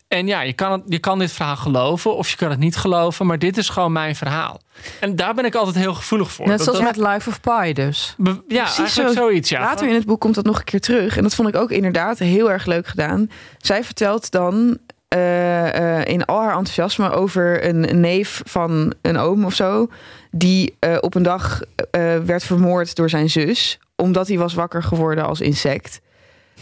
[0.08, 2.76] En ja, je kan, het, je kan dit verhaal geloven of je kan het niet
[2.76, 3.26] geloven...
[3.26, 4.60] maar dit is gewoon mijn verhaal.
[5.00, 6.46] En daar ben ik altijd heel gevoelig voor.
[6.46, 8.14] Net Dat- zoals dat- met Life of Pi dus.
[8.18, 9.14] be- ja, Precies eigenlijk zo.
[9.20, 9.60] zoiets, ja.
[9.60, 11.16] Later in het boek komt dat nog een keer terug.
[11.16, 13.30] En dat vond ik ook inderdaad heel erg leuk gedaan.
[13.58, 19.44] Zij vertelt dan eh, eh, in al haar enthousiasme over een neef van een oom
[19.44, 19.88] of zo.
[20.30, 21.60] Die eh, op een dag
[21.90, 23.78] eh, werd vermoord door zijn zus.
[23.96, 26.00] Omdat hij was wakker geworden als insect.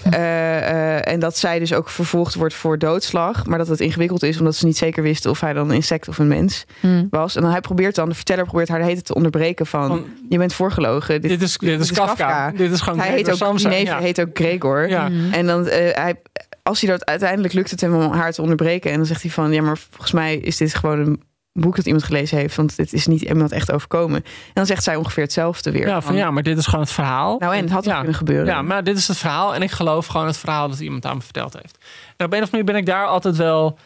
[0.03, 3.47] Eh, eh, en dat zij dus ook vervolgd wordt voor doodslag.
[3.47, 6.09] Maar dat het ingewikkeld is omdat ze niet zeker wisten of hij dan een insect
[6.09, 6.65] of een mens
[7.11, 7.37] was.
[7.37, 9.87] En dan hij probeert dan, de verteller probeert haar de hele tijd te onderbreken van...
[9.87, 11.21] Van, je bent voorgelogen.
[11.21, 12.51] dit, is, dit is Kafka.
[12.51, 13.69] Dit is gewoon Hij heet ook, die Samsa.
[13.69, 13.99] neef Ja.
[13.99, 14.89] heet ook Gregor.
[14.89, 15.11] Ja.
[15.31, 16.15] En dan, eh, hij,
[16.63, 18.91] als hij dat uiteindelijk lukt het hem om haar te onderbreken.
[18.91, 21.23] En dan zegt hij van, ja, maar volgens mij is dit gewoon een
[21.61, 22.57] boek dat iemand gelezen heeft.
[22.57, 24.25] Want dit is niet iemand echt overkomen.
[24.25, 25.87] En dan zegt zij ongeveer hetzelfde weer.
[25.87, 27.39] Ja, van ja, maar dit is gewoon het verhaal.
[27.39, 27.97] Nou, en het had ja.
[27.97, 28.47] kunnen gebeuren.
[28.47, 29.55] Ja, maar dit is het verhaal.
[29.55, 31.79] En ik geloof gewoon het verhaal dat iemand aan me verteld heeft.
[32.17, 33.79] En op een of andere manier ben ik daar altijd wel...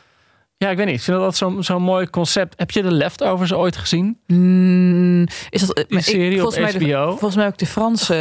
[0.62, 0.94] Ja, ik weet niet.
[0.94, 2.54] Ik vind dat zo'n zo'n mooi concept.
[2.56, 4.18] Heb je de Leftovers ooit gezien?
[4.26, 7.08] Mm, is dat Die serie op volgens mij de- HBO?
[7.10, 8.14] volgens mij ook de Franse.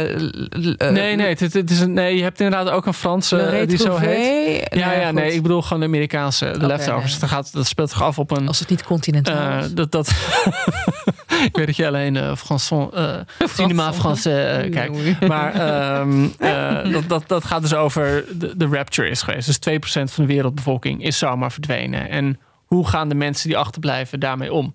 [0.76, 2.16] eh, nee, nee, het, het is een, nee.
[2.16, 4.66] Je hebt inderdaad ook een Franse eh, die zo heet.
[4.74, 5.32] Ja, ja, nee.
[5.34, 7.10] Ik bedoel gewoon de Amerikaanse de Leftovers.
[7.10, 7.20] nee.
[7.20, 8.48] Dat, gaat, dat speelt zich af op een...
[8.48, 9.72] Als het niet continentaal eh, is.
[9.72, 10.10] dat, dat
[11.48, 15.20] ik weet dat je alleen Françon, eh, cinema Français kijkt.
[15.28, 19.46] Maar ehm, eh, dat, dat, dat gaat dus over de, de rapture is geweest.
[19.46, 22.08] Dus 2% van de wereldbevolking is zomaar verdwenen.
[22.08, 24.74] En hoe gaan de mensen die achterblijven daarmee om?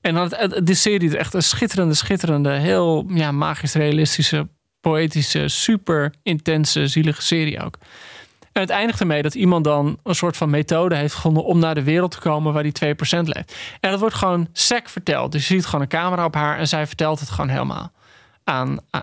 [0.00, 0.32] En dan
[0.62, 4.48] de serie is echt een schitterende, schitterende, heel ja, magisch realistische,
[4.80, 7.78] poëtische, super intense, zielige serie ook.
[8.56, 11.74] En het eindigt ermee dat iemand dan een soort van methode heeft gevonden om naar
[11.74, 12.78] de wereld te komen waar die 2%
[13.22, 13.56] leeft.
[13.80, 15.32] En dat wordt gewoon sec verteld.
[15.32, 17.92] Dus je ziet gewoon een camera op haar en zij vertelt het gewoon helemaal
[18.44, 18.78] aan.
[18.90, 19.02] aan-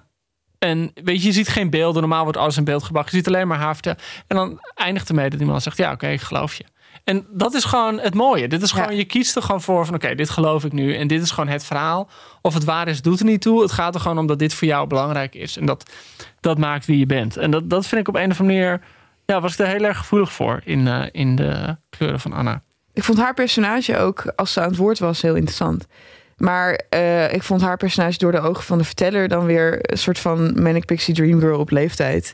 [0.59, 2.01] En weet je, je ziet geen beelden.
[2.01, 3.09] Normaal wordt alles in beeld gebracht.
[3.11, 3.99] Je ziet alleen maar haar vertellen.
[4.27, 6.63] En dan eindigt ermee dat iemand zegt: Ja, oké, ik geloof je.
[7.03, 8.47] En dat is gewoon het mooie.
[8.47, 8.97] Dit is gewoon, Ja.
[8.97, 10.95] je kiest er gewoon voor van oké, dit geloof ik nu.
[10.95, 12.09] En dit is gewoon het verhaal.
[12.41, 13.61] Of het waar is, doet er niet toe.
[13.61, 15.57] Het gaat er gewoon om dat dit voor jou belangrijk is.
[15.57, 15.91] En dat,
[16.39, 17.37] dat maakt wie je bent.
[17.37, 18.81] En dat, dat vind ik op een of andere manier.
[19.25, 22.61] Ja, was ik er heel erg gevoelig voor in, eh, in de kleuren van Anna.
[22.93, 25.87] Ik vond haar personage ook, als ze aan het woord was, heel interessant.
[26.37, 29.97] Maar eh, ik vond haar personage door de ogen van de verteller dan weer een
[29.97, 32.33] soort van Manic Pixie Dream Girl op leeftijd.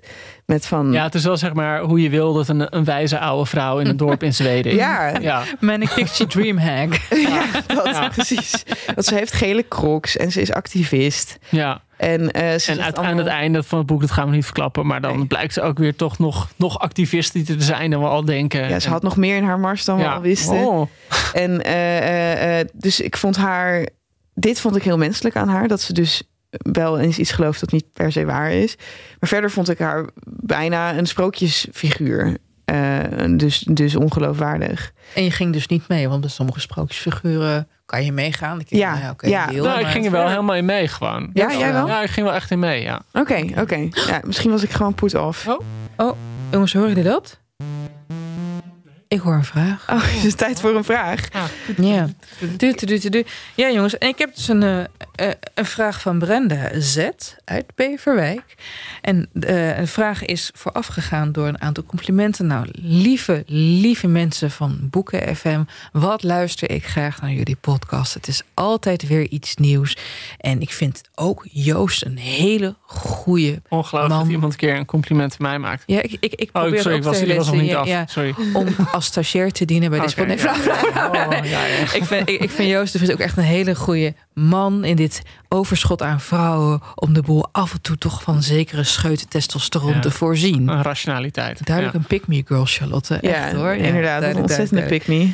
[0.50, 0.92] Met van.
[0.92, 3.80] Ja, het is wel zeg maar hoe je wil dat een, een wijze oude vrouw
[3.80, 4.76] in een dorp in Zweden.
[4.76, 5.18] Ja.
[5.20, 5.44] ja.
[5.60, 7.00] Manic Pixie Dreamhack.
[7.30, 8.64] Ja, dat precies.
[8.96, 11.38] Want ze heeft gele crocs en ze is activist.
[11.50, 11.82] ja.
[11.98, 14.30] En, eh, ze En zegt uit, allemaal- aan het einde van het boek, dat gaan
[14.30, 14.86] we niet verklappen.
[14.86, 15.26] Maar dan Nee.
[15.28, 18.70] blijkt ze ook weer toch nog, nog activistisch te zijn dan we al denken.
[18.70, 20.14] Ja, ze En- had nog meer in haar mars dan we ja.
[20.14, 20.56] al wisten.
[20.68, 20.88] Oh.
[21.34, 23.88] En eh, eh, eh, dus ik vond haar.
[24.34, 25.68] Dit vond ik heel menselijk aan haar.
[25.68, 28.76] Dat ze dus wel eens iets gelooft dat niet per se waar is.
[29.20, 32.38] Maar verder vond ik haar bijna een sprookjesfiguur.
[32.66, 33.00] Eh,
[33.38, 34.92] dus, dus ongeloofwaardig.
[35.16, 38.60] En je ging dus niet mee, want bij sommige sprookjesfiguren kan je meegaan.
[38.60, 39.52] Ik Ja, nou oké, ja.
[39.52, 41.30] Nou, ik ging er wel helemaal in mee gewoon.
[41.34, 41.88] Ja, jij wel?
[41.88, 43.02] Ja, ik ging wel echt in mee, ja.
[43.14, 43.88] Oké, oké.
[43.92, 45.48] Ja, misschien was ik gewoon put off.
[46.52, 47.39] Jongens, horen jullie dat?
[49.10, 49.90] Ik hoor een vraag.
[49.90, 51.28] Oh, het is tijd voor een vraag.
[51.78, 52.10] Ja.
[52.58, 53.24] Du, du, du, du.
[53.56, 53.98] Ja, jongens.
[53.98, 54.80] En ik heb dus een, eh,
[55.16, 57.08] eh, een vraag van Brenda Z
[57.46, 58.56] uit Beverwijk.
[59.02, 62.48] En eh, een vraag is voorafgegaan door een aantal complimenten.
[62.48, 65.64] Nou, lieve, lieve mensen van Boeken FM.
[65.92, 68.14] Wat luister ik graag naar jullie podcast.
[68.14, 69.98] Het is altijd weer iets nieuws.
[70.38, 74.24] En ik vind ook Joost een hele goede Ongelooflijk Man.
[74.24, 75.84] dat iemand een keer een compliment aan mij maakt.
[75.86, 77.64] Ja, ik, ik, ik Oh, probeer ik, sorry, ook ik was, te was nog niet
[77.64, 77.80] lezen.
[77.80, 77.88] af.
[77.88, 78.34] Ja, ja, Sorry.
[78.54, 78.68] om
[79.00, 80.00] als stagiair te dienen bij.
[80.00, 80.38] Nee.
[80.38, 81.94] Oh, ja, ja.
[81.94, 84.96] Ik vind, ik, ik vind Joost de Vries ook echt een hele goede man in
[84.96, 86.82] dit overschot aan vrouwen.
[86.96, 90.00] Om de boel af en toe toch van zekere scheuten testosteron Ja.
[90.00, 90.68] te voorzien.
[90.68, 91.66] Een rationaliteit.
[91.66, 92.02] Duidelijk Ja.
[92.02, 93.18] een pick-me girl, Charlotte.
[93.22, 93.76] Ja, Echt hoor.
[93.76, 94.24] Ja, inderdaad.
[94.24, 95.06] Een ontzettende duidelijk.
[95.06, 95.32] pick me.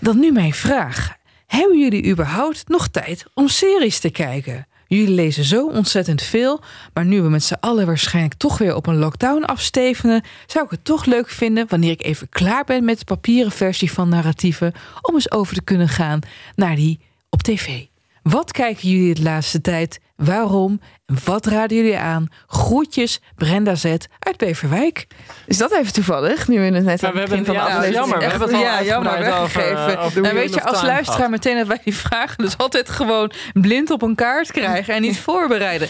[0.00, 1.12] Dan nu mijn vraag.
[1.46, 4.66] Hebben jullie überhaupt nog tijd om series te kijken?
[4.94, 6.60] Jullie lezen zo ontzettend veel,
[6.92, 10.70] maar nu we met z'n allen waarschijnlijk toch weer op een lockdown afstevenen, zou ik
[10.70, 14.72] het toch leuk vinden wanneer ik even klaar ben met de papieren versie van narratieven,
[15.00, 16.20] om eens over te kunnen gaan
[16.54, 17.84] naar die op tv.
[18.22, 20.00] Wat kijken jullie de laatste tijd?
[20.16, 20.80] Waarom?
[21.06, 22.26] En wat raden jullie aan?
[22.46, 23.84] Groetjes, Brenda Z
[24.18, 25.06] uit Beverwijk.
[25.46, 26.48] Is dat even toevallig?
[26.48, 28.18] Nu we het net Ja, aan we het begin hebben- van de ja, aflevering jammer.
[28.18, 29.98] We hebben het al ja, jammer weggegeven.
[29.98, 33.90] over nou, weet je, als luisteraar meteen dat wij die vragen dus altijd gewoon blind
[33.90, 35.88] op een kaart krijgen en niet voorbereiden.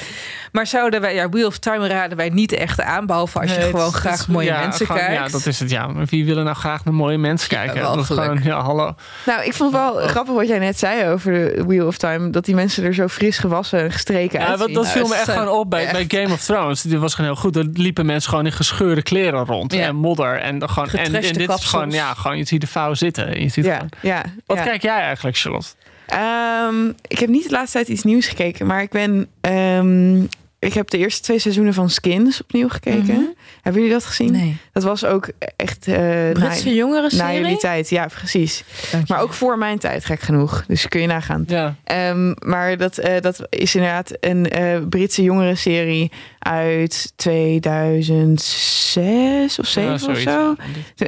[0.52, 3.58] Maar zouden wij, ja, Wheel of Time raden wij niet echt aan, behalve als je
[3.58, 5.14] Nee, gewoon graag het mooie ja, mensen gewoon- kijkt.
[5.14, 5.70] Ja, dat is het.
[5.70, 7.80] Ja, maar wie willen nou graag naar mooie mensen kijken?
[7.80, 8.94] wel dat is gewoon, ja, hallo.
[9.26, 12.30] Nou, ik vond het wel grappig wat jij net zei over de Wheel of Time.
[12.30, 14.58] Dat die mensen er zo fris gewassen en Ja, uitzien.
[14.58, 16.82] wat, dat viel me echt gewoon op bij, bij Game of Thrones.
[16.82, 17.56] Dit was gewoon heel goed.
[17.56, 19.72] Er liepen mensen gewoon in gescheurde kleren rond.
[19.72, 19.86] Ja.
[19.86, 20.40] En modder.
[20.40, 21.64] En, dan gewoon, en, dit is kapsels.
[21.70, 23.26] gewoon, ja, gewoon, je ziet de vouw zitten.
[23.26, 24.22] En Je ziet ja, gewoon, ja.
[24.46, 24.62] wat ja.
[24.62, 25.68] kijk jij eigenlijk, Charlotte?
[26.06, 29.28] Ehm, ik heb niet de laatste tijd iets nieuws gekeken, maar ik ben.
[29.40, 30.22] ehm,
[30.64, 33.14] ik heb de eerste twee seizoenen van Skins opnieuw gekeken.
[33.14, 33.22] Mhm.
[33.62, 34.32] Hebben jullie dat gezien?
[34.32, 34.56] Nee.
[34.72, 35.88] Dat was ook echt.
[35.88, 35.94] eh
[36.32, 37.58] Britse na, jongeren na jullie serie?
[37.58, 38.64] tijd, ja, precies.
[39.06, 40.64] Maar ook voor mijn tijd, gek genoeg.
[40.66, 41.44] Dus kun je nagaan.
[41.46, 49.66] Ja, Ehm, maar dat, eh, dat is inderdaad een eh, Britse jongerenserie uit 2006 of
[49.66, 50.54] 7 ja, of zo.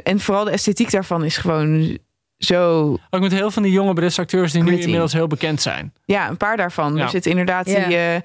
[0.03, 1.97] En vooral de esthetiek daarvan is gewoon
[2.37, 2.89] zo...
[3.09, 5.93] Ook met heel van die jonge Britse acteurs die nu inmiddels heel bekend zijn.
[6.05, 6.95] Ja, een paar daarvan.
[6.95, 7.03] Ja.
[7.03, 7.87] Er zit inderdaad Ja.
[7.87, 7.95] die...
[7.97, 8.15] eh,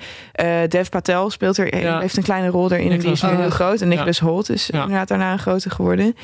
[0.62, 2.00] eh, Dev Patel speelt er, Ja.
[2.00, 2.90] heeft een kleine rol erin.
[2.92, 3.80] en Die is nu heel groot.
[3.80, 4.80] En Nicholas Holt is Ja.
[4.82, 6.14] inderdaad daarna een grote geworden.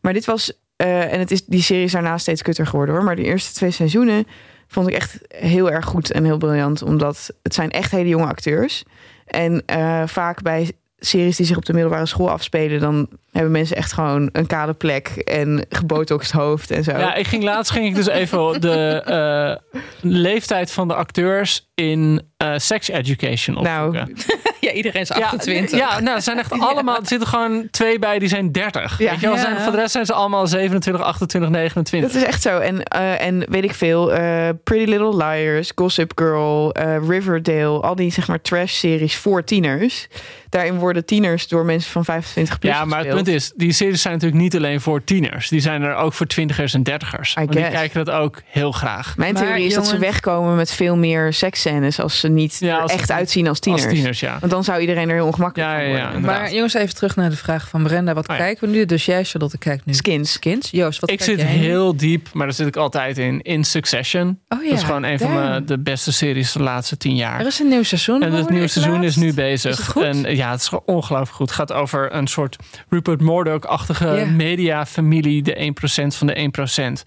[0.00, 0.52] Maar dit was...
[0.76, 3.04] eh, en het is, die serie is daarna steeds kutter geworden hoor.
[3.04, 4.26] Maar de eerste twee seizoenen
[4.68, 6.82] vond ik echt heel erg goed en heel briljant.
[6.82, 8.82] Omdat het zijn echt hele jonge acteurs.
[9.26, 12.80] En eh, vaak bij series die zich op de middelbare school afspelen...
[12.80, 16.90] dan hebben mensen echt gewoon een kale plek en gebotoxed hoofd en zo.
[16.90, 22.22] Ja, ik ging laatst ging ik dus even de eh, leeftijd van de acteurs in
[22.36, 24.16] eh, sex education Nou, opzoeken.
[24.64, 25.78] Ja, iedereen is Ja, 28.
[25.78, 26.96] Ja, nou, er zijn echt allemaal.
[26.96, 28.98] Er zitten gewoon twee bij die zijn 30.
[28.98, 29.10] Ja.
[29.10, 29.36] Weet je wel?
[29.36, 29.42] Ja.
[29.42, 32.12] Zijn, voor de rest zijn ze allemaal 27, 28, 29.
[32.12, 32.58] Dat is echt zo.
[32.58, 37.94] En, eh, en weet ik veel, eh, Pretty Little Liars, Gossip Girl, eh, Riverdale, al
[37.94, 40.08] die zeg maar trash-series voor tieners.
[40.48, 43.23] Daarin worden tieners door mensen van 25 plus ja, maar.
[43.24, 45.48] Punt is, die series zijn natuurlijk niet alleen voor tieners.
[45.48, 47.34] Die zijn er ook voor twintigers en dertigers.
[47.34, 49.16] Die kijken dat ook heel graag.
[49.16, 52.76] Mijn Maar theorie is dat ze wegkomen met veel meer seksscènes als ze niet Ja,
[52.78, 53.84] als echt uitzien als tieners.
[53.84, 54.36] Als tieners, ja.
[54.40, 56.20] Want dan zou iedereen er heel ongemakkelijk Ja, van ja, ja, worden.
[56.20, 58.14] Maar jongens, even terug naar de vraag van Brenda.
[58.14, 58.42] Wat Oh ja.
[58.42, 58.84] kijken we nu?
[58.84, 60.32] Dus jij, Charlotte, kijkt nu Skins.
[60.32, 60.70] Skins.
[60.70, 61.58] Joost, wat Ik kijk zit jij nu?
[61.58, 64.38] heel diep, maar daar zit ik altijd in, in Succession.
[64.48, 65.66] Oh ja, dat is gewoon een van damn.
[65.66, 67.40] de beste series de laatste tien jaar.
[67.40, 68.22] Er is een nieuw seizoen.
[68.22, 69.70] En het nieuwe seizoen is nu bezig.
[69.70, 70.02] Is het goed?
[70.02, 71.46] En ja, het is gewoon ongelooflijk goed.
[71.46, 72.56] Het gaat over een soort
[72.88, 74.26] Rupert Murdoch-achtige Ja.
[74.26, 77.02] mediafamilie, de 1% van de 1%.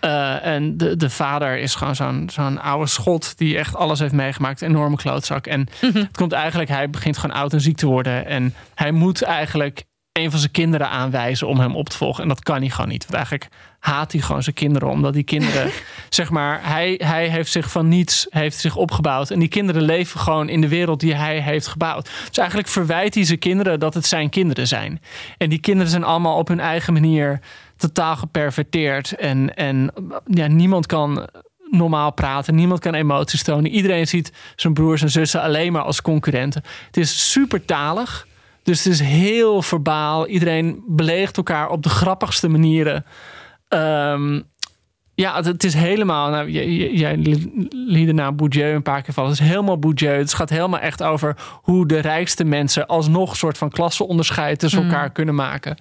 [0.00, 4.12] Eh, en de, de vader is gewoon zo'n zo'n oude schot die echt alles heeft
[4.12, 4.60] meegemaakt.
[4.60, 5.46] Een enorme klootzak.
[5.46, 8.26] En het komt eigenlijk, hij begint gewoon oud en ziek te worden.
[8.26, 12.22] En hij moet eigenlijk een van zijn kinderen aanwijzen om hem op te volgen.
[12.22, 13.02] En dat kan hij gewoon niet.
[13.02, 13.48] Want eigenlijk
[13.86, 14.88] haat hij gewoon zijn kinderen.
[14.88, 15.70] Omdat die kinderen,
[16.08, 19.30] zeg maar, hij, hij heeft zich van niets heeft zich opgebouwd.
[19.30, 22.10] En die kinderen leven gewoon in de wereld die hij heeft gebouwd.
[22.28, 25.00] Dus eigenlijk verwijt hij zijn kinderen dat het zijn kinderen zijn.
[25.38, 27.40] En die kinderen zijn allemaal op hun eigen manier
[27.76, 29.12] totaal geperverteerd.
[29.12, 29.92] En, en
[30.26, 31.28] ja, niemand kan
[31.70, 32.54] normaal praten.
[32.54, 33.70] Niemand kan emoties tonen.
[33.70, 36.62] Iedereen ziet zijn broers en zussen alleen maar als concurrenten.
[36.86, 38.26] Het is super talig.
[38.62, 40.26] Dus het is heel verbaal.
[40.26, 43.04] Iedereen beleegt elkaar op de grappigste manieren.
[43.68, 44.40] Ehm,
[45.14, 46.30] ja, het, het is helemaal.
[46.30, 47.16] Nou, jij-
[47.70, 49.30] liet de naam Bourdieu een paar keer vallen.
[49.30, 50.10] Het is helemaal Bourdieu.
[50.18, 54.82] Het gaat helemaal echt over hoe de rijkste mensen alsnog een soort van klasseonderscheid tussen
[54.82, 55.76] elkaar kunnen maken.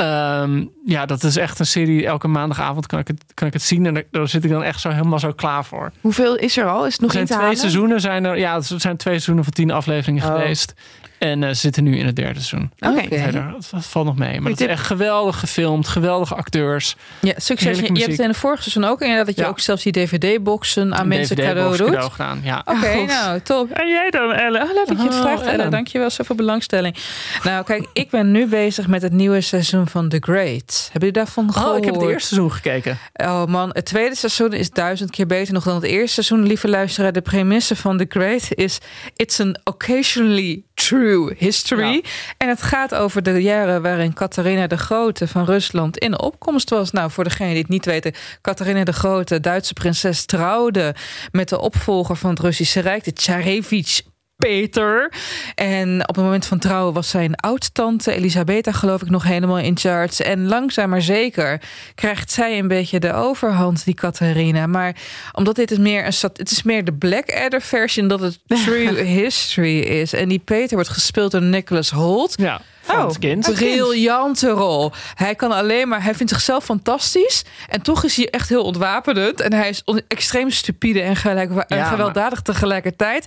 [0.00, 2.06] Ehm, ja, dat is echt een serie.
[2.06, 3.86] Elke maandagavond kan ik het, kan ik het zien.
[3.86, 5.92] En daar- daar zit ik dan echt zo helemaal zo klaar voor.
[6.00, 6.86] Hoeveel is er al?
[6.86, 7.58] Is het nog Er zijn te twee halen?
[7.60, 8.00] seizoenen.
[8.00, 10.30] Zijn er, ja, er zijn twee seizoenen van tien afleveringen Oh.
[10.32, 10.74] geweest.
[11.18, 12.70] En eh, ze zitten nu in het derde seizoen.
[12.78, 13.30] Oké.
[13.32, 14.40] Dat, dat valt nog mee.
[14.40, 15.88] Maar het is echt geweldig gefilmd.
[15.88, 16.96] Geweldige acteurs.
[17.20, 17.78] Ja, succes.
[17.78, 19.48] Je, hebt het in de vorige seizoen ook inderdaad dat je Ja.
[19.48, 21.86] ook zelfs die DVD-boxen aan Een mensen cadeau doet.
[21.86, 22.40] cadeau gedaan.
[22.44, 22.62] Ja.
[22.64, 23.06] Oké, goed.
[23.06, 23.70] nou, top.
[23.70, 24.62] En jij dan, Ellen?
[24.62, 25.52] Oh, leuk dat je het Oh, vraagt, Ellen.
[25.54, 25.70] Ellen.
[25.70, 26.96] Dankjewel, zoveel belangstelling.
[27.42, 30.88] Nou, kijk, ik ben nu bezig met het nieuwe seizoen van The Great.
[30.92, 31.72] Hebben jullie daarvan gehoord?
[31.72, 32.98] Oh, ik heb het eerste seizoen gekeken.
[33.12, 36.46] Oh man, het tweede seizoen is duizend keer beter nog dan het eerste seizoen.
[36.46, 38.78] Lieve luisteraar, de premisse van The Great is...
[39.16, 41.92] It's an occasionally true history.
[41.92, 42.00] Ja.
[42.36, 46.90] En het gaat over de jaren waarin Catharina de Grote van Rusland in opkomst was.
[46.90, 48.14] Nou, voor degenen die het niet weten...
[48.40, 50.94] Catharina de Grote, Duitse prinses, trouwde
[51.32, 53.04] met de opvolger van het Russische Rijk...
[53.04, 54.02] de Tsarevich
[54.40, 55.12] Peter.
[55.54, 59.78] En op het moment van trouwen was zijn oud-tante Elisabetta, geloof ik, nog helemaal in
[59.78, 60.24] charge.
[60.24, 61.62] En langzaam maar zeker
[61.94, 64.66] krijgt zij een beetje de overhand, die Catharina.
[64.66, 64.96] Maar
[65.32, 69.78] omdat dit is meer een het is meer de Blackadder versie dat het true history
[69.78, 70.12] is.
[70.12, 72.34] En die Peter wordt gespeeld door Nicholas Holt.
[72.36, 73.06] Ja, van Oh.
[73.06, 73.52] het kind.
[73.54, 74.92] Briljante rol.
[75.14, 77.44] Hij kan alleen maar, hij vindt zichzelf fantastisch.
[77.68, 79.40] En toch is hij echt heel ontwapenend.
[79.40, 83.26] En hij is extreem stupide en, gelijk, en Ja, gewelddadig tegelijkertijd.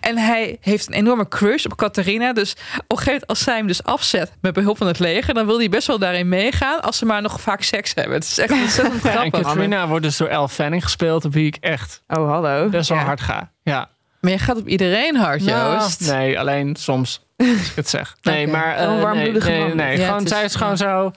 [0.00, 2.32] En hij heeft een enorme crush op Catharina.
[2.32, 5.34] Dus op een gegeven moment, als zij hem dus afzet met behulp van het leger,
[5.34, 6.82] dan wil hij best wel daarin meegaan.
[6.82, 8.14] Als ze maar nog vaak seks hebben.
[8.14, 9.40] Het is echt ontzettend Ja, en grappig.
[9.42, 12.68] Katrina wordt dus door Elle Fanning gespeeld, op wie ik echt Oh, hallo.
[12.68, 13.04] best wel Ja.
[13.04, 13.50] hard ga.
[13.62, 13.88] Ja.
[14.20, 16.00] Maar je gaat op iedereen hard, Nou, Joost.
[16.00, 17.23] nee, alleen soms.
[17.58, 18.16] Als ik het zeg.
[18.22, 18.74] Nee, maar.
[18.76, 19.76] Wel een eh, nee, warmbloedige nee, man.
[19.76, 21.10] nee, Ja, gewoon, is- zij is gewoon zo.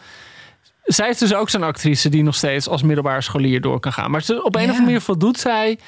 [0.83, 4.11] Zij is dus ook zo'n actrice die nog steeds als middelbare scholier door kan gaan.
[4.11, 4.41] Maar op een Ja.
[4.43, 5.79] of andere manier voldoet zij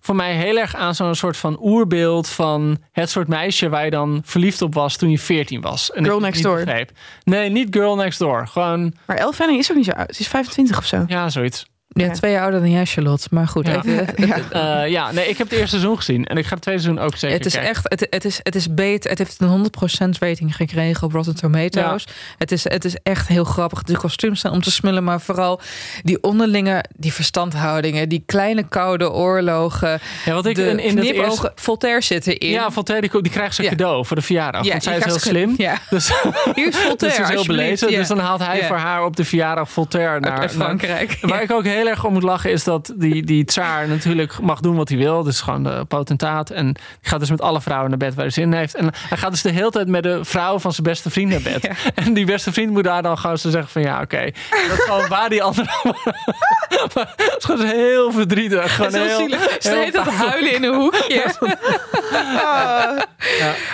[0.00, 3.90] voor mij heel erg aan zo'n soort van oerbeeld van het soort meisje waar je
[3.90, 5.92] dan verliefd op was toen je 14 was.
[5.92, 6.64] En Girl Next Door.
[6.64, 6.90] begreep.
[7.24, 8.46] Nee, niet Girl Next Door.
[8.48, 10.14] Gewoon, Maar Elle Fanning is ook niet zo oud.
[10.14, 11.04] Ze is 25 of zo.
[11.06, 11.66] ja, zoiets.
[12.04, 13.26] Ja, twee jaar ouder dan jij, Charlotte.
[13.30, 13.76] Maar goed, Ja.
[13.84, 14.38] even, Ja.
[14.84, 16.24] Eh, ja, nee, ik heb het eerste seizoen gezien.
[16.26, 17.70] En ik ga het tweede seizoen ook zeker Het is kijken.
[17.70, 19.10] echt, het, het, is, het is beter.
[19.10, 19.64] Het heeft een
[20.06, 22.06] 100% rating gekregen op Rotten Tomatoes.
[22.38, 23.82] Het, is, het is echt heel grappig.
[23.82, 25.60] De kostuums zijn om te smullen, maar vooral
[26.02, 29.98] die onderlinge, die verstandhoudingen, die kleine koude oorlogen.
[30.24, 31.24] Ja, wat ik de in, in knipogen.
[31.24, 31.52] eerste...
[31.54, 32.50] Voltaire zit erin.
[32.50, 33.68] Ja, Voltaire, die, die krijgt ze Ja.
[33.68, 34.68] cadeau voor de verjaardag.
[34.68, 35.54] want zij is heel slim.
[35.56, 36.08] Ja, Dus,
[36.54, 37.16] hier is dus Voltaire.
[37.16, 37.90] ze is heel belezen.
[37.90, 37.98] Ja.
[37.98, 38.66] Dus dan haalt hij Ja.
[38.66, 41.18] voor haar op de verjaardag Voltaire naar, uit Frankrijk.
[41.20, 44.60] Waar ik ook heel erg om moet lachen is dat die, die tsaar natuurlijk mag
[44.60, 45.22] doen wat hij wil.
[45.22, 46.50] Dus gewoon de potentaat.
[46.50, 48.74] En die gaat dus met alle vrouwen naar bed waar hij zin in heeft.
[48.74, 51.42] En hij gaat dus de hele tijd met de vrouw van zijn beste vriend naar
[51.42, 51.62] bed.
[51.62, 51.92] Ja.
[51.94, 54.30] En die beste vriend moet daar dan gewoon zo zeggen van ja, oké.
[54.68, 55.68] Dat is gewoon waar die andere...
[56.94, 58.74] Maar het is gewoon heel verdrietig.
[58.74, 59.56] Gewoon heel heel, zielig.
[59.58, 61.34] Ze dat huilen in een hoekje.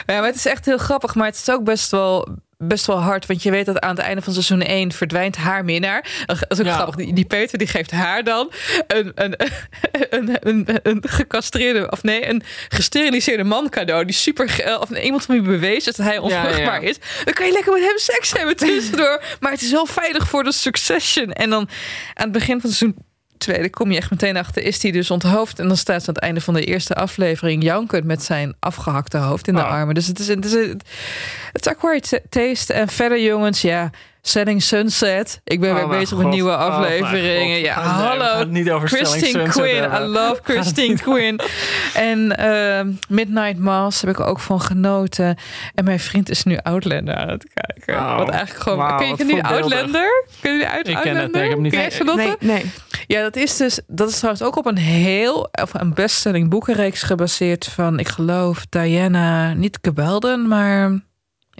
[0.06, 0.20] Ja.
[0.20, 1.14] maar het is echt heel grappig.
[1.14, 2.28] Maar het is ook best wel,
[2.62, 3.26] best wel hard.
[3.26, 6.24] Want je weet dat aan het einde van seizoen 1 verdwijnt haar minnaar.
[6.26, 6.74] Dat is ook Ja.
[6.74, 6.94] grappig.
[6.94, 8.52] Die, die Peter die geeft haar dan
[8.86, 9.34] een, een,
[10.10, 11.90] een, een, een gecastreerde...
[11.90, 14.04] Of nee, een gesteriliseerde man cadeau.
[14.04, 14.48] Die super...
[14.48, 16.88] ge- Of iemand van wie bewezen dat hij onvruchtbaar ja.
[16.88, 16.96] is.
[17.24, 19.22] Dan kan je lekker met hem seks hebben tussendoor.
[19.40, 21.32] Maar het is wel veilig voor de succession.
[21.32, 21.68] En dan
[22.14, 22.96] aan het begin van seizoen
[23.42, 25.58] tweede kom je echt meteen achter, is hij dus onthoofd.
[25.58, 29.18] En dan staat ze aan het einde van de eerste aflevering jankend met zijn afgehakte
[29.18, 29.70] hoofd in de Oh.
[29.70, 29.94] armen.
[29.94, 30.84] Dus het is, het is, het
[31.52, 32.72] is acquired taste.
[32.72, 33.90] En verder jongens, ja,
[34.24, 35.40] Setting Sunset.
[35.44, 37.58] Ik ben Oh weer bezig met nieuwe Oh afleveringen.
[37.58, 38.44] Ja, Nee, hallo.
[38.44, 39.92] niet over Selling Christine Quinn.
[39.92, 41.40] I love Christine Quinn.
[41.94, 45.36] En ehm, Midnight Mass heb ik ook van genoten.
[45.74, 48.16] En mijn vriend is nu Outlander aan het kijken.
[48.16, 48.78] Wat eigenlijk gewoon...
[48.78, 49.62] Wauw, ken je wat ken je voorbeeldig.
[49.72, 50.24] Outlander?
[50.40, 52.70] Ken je uit Ik ken het, nee, ik heb niet- Ken nee.
[53.06, 57.02] Ja, dat is dus dat is trouwens ook op een heel of een bestselling boekenreeks
[57.02, 61.00] gebaseerd van ik geloof Diana niet Gebelden, maar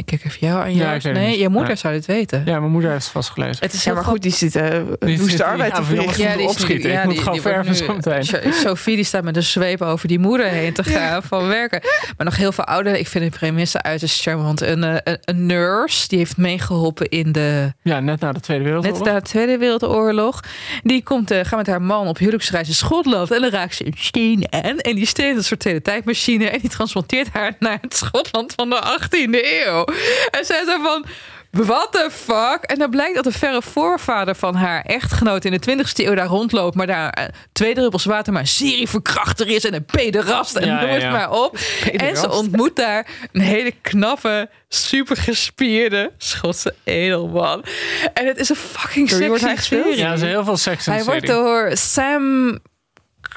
[0.07, 0.95] ik kijk even jou aan Ja, jou.
[0.97, 1.41] ik weet het nee, niet.
[1.41, 1.77] je moeder Nee.
[1.77, 2.43] zou dit weten.
[2.47, 3.57] Ja, mijn moeder heeft het vast gelezen.
[3.61, 4.63] Het is Ja, heel maar goed, die zit uh,
[4.99, 6.31] Die woeste zit- arbeid ja, te verrichten.
[6.41, 6.93] moet opschieten.
[6.93, 8.25] Ik moet gewoon wordt verven zo meteen.
[8.25, 8.39] So-
[8.69, 11.81] Sophie die staat met een zweep over die moeder heen te gaan van werken.
[12.17, 12.95] Maar nog heel veel ouder.
[12.99, 14.61] Ik vind de premisse uiterst charmant.
[14.61, 18.65] Een, eh, een, een nurse die heeft meegeholpen in de Ja, net na de Tweede
[18.65, 18.99] Wereldoorlog.
[19.05, 20.41] Net na de Tweede Wereldoorlog.
[20.83, 23.31] Die komt, eh gaat met haar man op huwelijksreis in Schotland.
[23.31, 24.79] En dan raakt ze een steen aan.
[24.79, 26.49] En die steen is een soort teletijdmachine.
[26.49, 29.85] En die transporteert haar naar het Schotland van de 18e eeuw.
[30.30, 31.05] En zij zo van...
[31.51, 32.59] What the fuck?
[32.62, 36.26] En dan blijkt dat de verre voorvader van haar echtgenoot in de 20e eeuw daar
[36.26, 40.66] rondloopt, maar daar eh, twee druppels water, maar een serieverkrachter is en een pederast en
[40.66, 41.11] Ja, noem het ja.
[41.11, 41.59] maar op.
[41.97, 47.64] En ze ontmoet daar een hele knappe, super gespierde Schotse edelman.
[48.14, 49.82] En het is een fucking Door sexy gespeeld?
[49.84, 49.99] serie.
[49.99, 51.43] Ja, er is heel veel seks in Hij wordt serie.
[51.43, 52.59] door Sam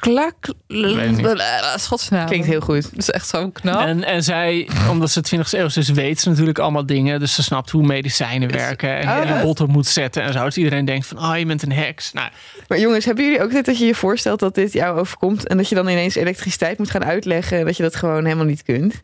[0.00, 0.34] Klak...
[0.66, 1.44] weet niet.
[1.76, 2.26] Schotse naam.
[2.26, 2.82] Klinkt heel goed.
[2.82, 3.86] Dat is echt zo knap.
[3.86, 7.20] En, en zij, omdat ze 20e eeuw is, weet ze natuurlijk allemaal dingen.
[7.20, 10.22] Dus ze snapt hoe medicijnen werken en Oh, hoe je dat- botten moet zetten.
[10.22, 10.44] En zo.
[10.44, 12.12] Dus iedereen denkt van, oh, je bent een heks.
[12.12, 12.30] Nou,
[12.68, 15.56] Maar jongens, hebben jullie ook dit dat je je voorstelt dat dit jou overkomt en
[15.56, 18.62] dat je dan ineens elektriciteit moet gaan uitleggen en dat je dat gewoon helemaal niet
[18.62, 19.02] kunt?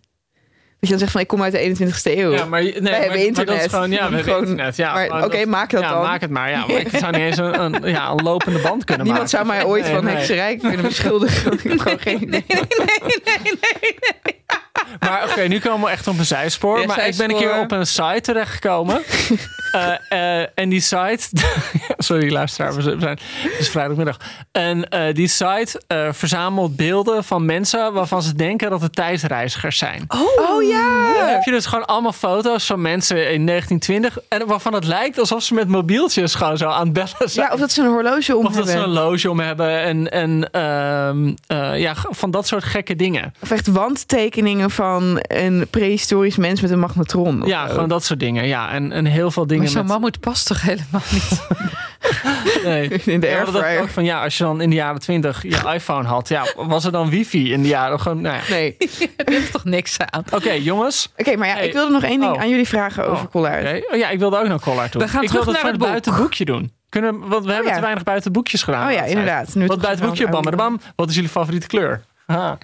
[0.82, 2.32] Dat je dan zegt van ik kom uit de 21ste eeuw.
[2.32, 3.54] ja, maar, nee, maar, hebben maar internet.
[3.56, 4.76] dat is gewoon, ja, we hebben Gewoon- internet.
[4.76, 6.02] Ja, maar oké, maak dat ja, dan.
[6.02, 6.50] maak het maar.
[6.50, 9.44] Ja, maar ik zou niet eens een, een, ja, een lopende band kunnen Niemand zou
[9.46, 9.62] maken.
[9.62, 10.14] mij ooit Nee, van nee.
[10.14, 11.52] hekserij kunnen beschuldigen.
[11.58, 12.44] ik heb gewoon geen idee.
[15.00, 16.80] Maar oké, nu komen we echt op een zijspoor.
[16.80, 19.02] Ja, maar ik ben een keer op een site terechtgekomen.
[19.72, 21.28] Eh, eh, en die site...
[21.98, 24.16] Sorry luisteraar, we zijn, het is vrijdagmiddag.
[24.50, 27.92] En eh, die site eh, verzamelt beelden van mensen...
[27.92, 30.04] waarvan ze denken dat het tijdreizigers zijn.
[30.08, 31.12] Oh ja!
[31.18, 34.18] Dan heb je dus gewoon allemaal foto's van mensen in 1920...
[34.28, 37.46] en waarvan het lijkt alsof ze met mobieltjes gewoon zo aan het bellen zijn.
[37.46, 38.88] Ja, of dat ze een horloge om Of dat ze hebben.
[38.88, 43.34] een loge om hebben en, en ehm, eh, ja, van dat soort gekke dingen.
[43.40, 44.81] Of echt wandtekeningen van
[45.22, 47.42] een prehistorisch mens met een magnetron.
[47.42, 48.46] of Ja, gewoon dat soort dingen.
[48.46, 49.90] Ja, en, en heel veel dingen maar zo'n met...
[49.90, 51.42] mammoet past toch helemaal niet?
[52.64, 52.88] Nee.
[52.88, 53.80] In de Ja, airfryer.
[53.82, 56.84] ook van ja, als je dan in de jaren twintig je iPhone had, ja, was
[56.84, 58.00] er dan wifi in de jaren?
[58.00, 58.42] Gewoon, nou ja.
[58.54, 58.76] Nee.
[59.16, 60.24] Er is toch niks aan?
[60.30, 61.12] Oké, jongens.
[61.16, 61.66] Oké, maar ja, Hey.
[61.66, 62.40] ik wilde nog één ding Oh.
[62.40, 63.86] aan jullie vragen over Oh, Collard.
[63.92, 65.02] Oh, ja, ik wilde ook nog Collard doen.
[65.02, 65.88] We gaan ik terug wilde naar het boek.
[65.88, 66.72] buitenboekje doen.
[66.88, 67.74] Kunnen, we- want we hebben ja.
[67.76, 68.86] te weinig buitenboekjes gedaan.
[68.86, 69.54] Oh ja, inderdaad.
[69.54, 70.80] Nu het Wat buitenboekje, bam, bam, bam.
[70.96, 72.02] Wat is jullie favoriete kleur?
[72.26, 72.58] Aha.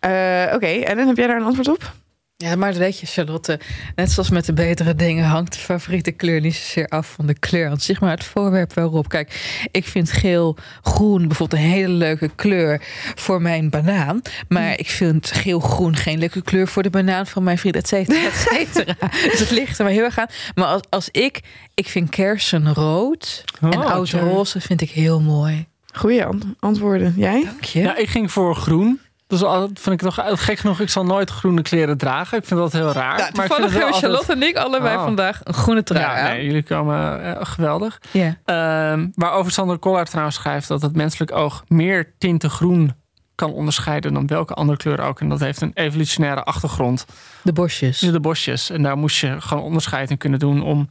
[0.00, 1.92] Eh, Oké, en dan heb jij daar een antwoord op?
[2.36, 3.60] Ja, maar weet je, Charlotte.
[3.94, 7.34] Net zoals met de betere dingen hangt de favoriete kleur niet zozeer af van de
[7.38, 9.08] kleur aan zich, maar het voorwerp waarop.
[9.08, 12.82] Kijk, ik vind geel-groen bijvoorbeeld een hele leuke kleur
[13.14, 14.22] voor mijn banaan.
[14.48, 18.24] Maar ik vind geel-groen geen leuke kleur voor de banaan van mijn vriend, et cetera,
[18.26, 18.94] et cetera.
[19.30, 20.28] dus het ligt er maar heel erg aan.
[20.54, 21.40] Maar als, als ik,
[21.74, 24.18] ik vind kersenrood en Oh, oud tja.
[24.18, 25.66] roze vind ik heel mooi.
[25.94, 27.14] Goeie ant- antwoorden.
[27.16, 27.42] Jij?
[27.44, 27.80] Dank je.
[27.80, 29.00] Ja, ik ging voor groen.
[29.30, 30.80] Dus al- vind ik toch gek genoeg.
[30.80, 32.38] Ik zal nooit groene kleren dragen.
[32.38, 33.18] Ik vind dat heel raar.
[33.18, 35.02] Ja, maar toevallig hebben altijd- Charlotte en ik allebei Oh.
[35.04, 38.00] vandaag een groene trui Ja, nee, jullie komen eh, geweldig.
[38.10, 38.36] Ja.
[38.44, 42.94] Ehm waarover Sander Collard trouwens schrijft dat het menselijk oog meer tinten groen
[43.34, 45.20] kan onderscheiden dan welke andere kleur ook.
[45.20, 47.06] En dat heeft een evolutionaire achtergrond.
[47.42, 47.98] De bosjes.
[47.98, 48.70] De bosjes.
[48.70, 50.88] En daar moest je gewoon onderscheid in kunnen doen om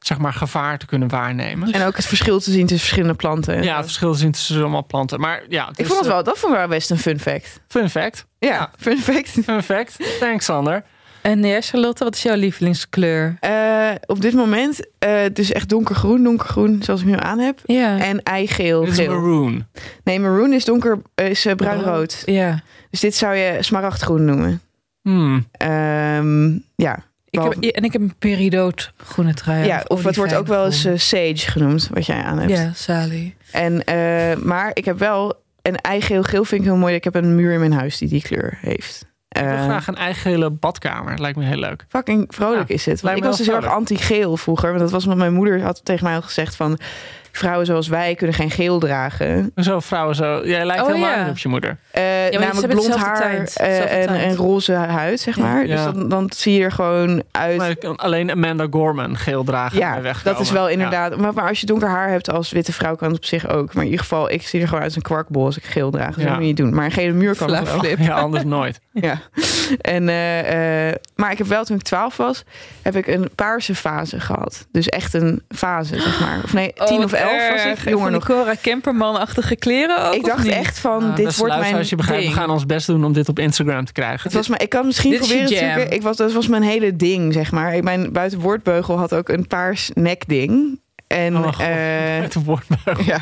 [0.00, 1.72] zeg maar gevaar te kunnen waarnemen.
[1.72, 3.62] En ook het verschil te zien tussen verschillende planten.
[3.62, 5.20] Ja, het verschil zien tussen allemaal planten.
[5.20, 7.60] Maar ja, ik vond het eh, wel, dat vond ik wel best een fun fact.
[7.68, 8.26] Fun fact.
[8.38, 8.70] Ja, Ja.
[8.78, 9.28] fun fact.
[9.44, 9.96] Fun fact.
[10.20, 10.84] Thanks, Sander.
[11.22, 13.36] En jij, Charlotte, wat is jouw lievelingskleur?
[13.40, 17.60] Eh, op dit moment eh, dus echt donkergroen, donkergroen zoals ik nu aan heb.
[17.64, 17.98] Ja.
[17.98, 19.08] En eigeel, Dit is geel.
[19.20, 19.66] maroon.
[20.04, 22.22] Nee, maroon is donker, is eh, bruinrood.
[22.26, 22.60] Ja.
[22.90, 24.60] Dus dit zou je smaragdgroen noemen.
[25.02, 25.46] Hmm.
[25.52, 26.98] Ehm, ja.
[27.30, 29.64] Ik heb, en ik heb een peridoot groene trui.
[29.66, 32.50] ja, of het wordt ook wel eens eh, sage genoemd, wat jij aan hebt.
[32.50, 33.34] Ja, Sally.
[33.52, 36.94] En, eh, maar ik heb wel een eigeel geel vind ik heel mooi.
[36.94, 39.08] Ik heb een muur in mijn huis die die kleur heeft.
[39.28, 41.20] Ik wil Eh, graag een eigen hele badkamer.
[41.20, 41.84] Lijkt me heel leuk.
[41.88, 43.00] Fucking vrolijk Ja, is het.
[43.00, 44.68] Want lijkt ik was dus heel heel erg anti-geel vroeger.
[44.68, 46.78] Want dat was wat mijn moeder had tegen mij al gezegd van...
[47.32, 49.52] vrouwen zoals wij kunnen geen geel dragen.
[49.56, 50.40] Zo vrouwen zo.
[50.44, 51.22] Jij lijkt Oh, helemaal ja.
[51.22, 51.76] niet op je moeder.
[51.90, 55.66] Eh, maar ze namelijk blond haar eh, en, roze huid, zeg maar.
[55.66, 55.74] Ja.
[55.74, 57.56] Dus dan, dan zie je er gewoon uit.
[57.56, 60.32] Maar ik kan alleen Amanda Gorman geel dragen ja, wegkomen.
[60.32, 60.72] dat is wel Ja.
[60.72, 61.16] inderdaad.
[61.16, 63.74] Maar, maar als je donker haar hebt als witte vrouw, kan het op zich ook.
[63.74, 65.90] Maar in ieder geval, ik zie er gewoon uit als een kwarkbol als ik geel
[65.90, 66.16] draag.
[66.16, 66.22] Ja.
[66.22, 66.74] dat moet je niet doen.
[66.74, 67.78] Maar een gele muur kan het wel.
[67.78, 67.98] Flip.
[67.98, 68.80] Ja, anders nooit.
[68.92, 69.20] Ja.
[69.80, 72.44] En, eh, eh, maar ik heb wel toen ik 12 was,
[72.82, 74.66] heb ik een paarse fase gehad.
[74.72, 76.38] Dus echt een fase, zeg maar.
[76.44, 77.88] Of nee, 10 of 11 was ik.
[77.88, 78.24] Jonger nog.
[78.24, 80.52] Cora Kemperman-achtige kleren ook, Ik dacht niet?
[80.52, 82.34] echt van, Nou, dit wordt mijn luisteraars, je begrijpt, ding.
[82.34, 84.20] we gaan ons best doen om dit op Instagram te krijgen.
[84.22, 85.90] Het was maar, ik kan misschien Dit proberen te zoeken.
[85.90, 87.74] Ik was, dat was mijn hele ding, zeg maar.
[87.74, 90.80] Ik, mijn buitenwoordbeugel had ook een paars nekding.
[91.10, 91.58] En Oh, God.
[91.60, 93.04] eh, Met een woordbeugel.
[93.04, 93.18] ja,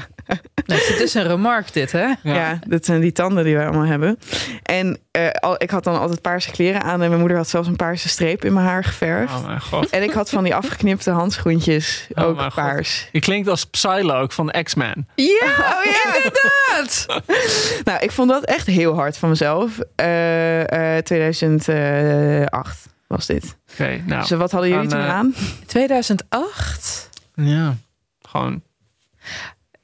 [0.66, 2.06] Nee, het is een remark dit, hè?
[2.22, 2.58] ja.
[2.66, 4.18] dat zijn die tanden die wij allemaal hebben.
[4.62, 7.02] En eh, al, ik had dan altijd paarse kleren aan.
[7.02, 9.34] En mijn moeder had zelfs een paarse streep in mijn haar geverfd.
[9.34, 9.90] Oh mijn god.
[9.90, 12.54] En ik had van die afgeknipte handschoentjes, Oh, ook God.
[12.54, 13.08] paars.
[13.12, 15.08] Je klinkt als Psylocke van X-Men.
[15.14, 15.24] Ja,
[15.76, 17.06] Oh ja, inderdaad!
[17.84, 19.78] Nou, ik vond dat echt heel hard van mezelf.
[19.96, 23.56] Eh, eh, 2008 was dit.
[23.72, 24.20] Oké, nou.
[24.20, 25.34] Dus wat hadden jullie toen aan?
[25.66, 27.07] 2008?
[27.46, 27.76] Ja,
[28.20, 28.62] gewoon.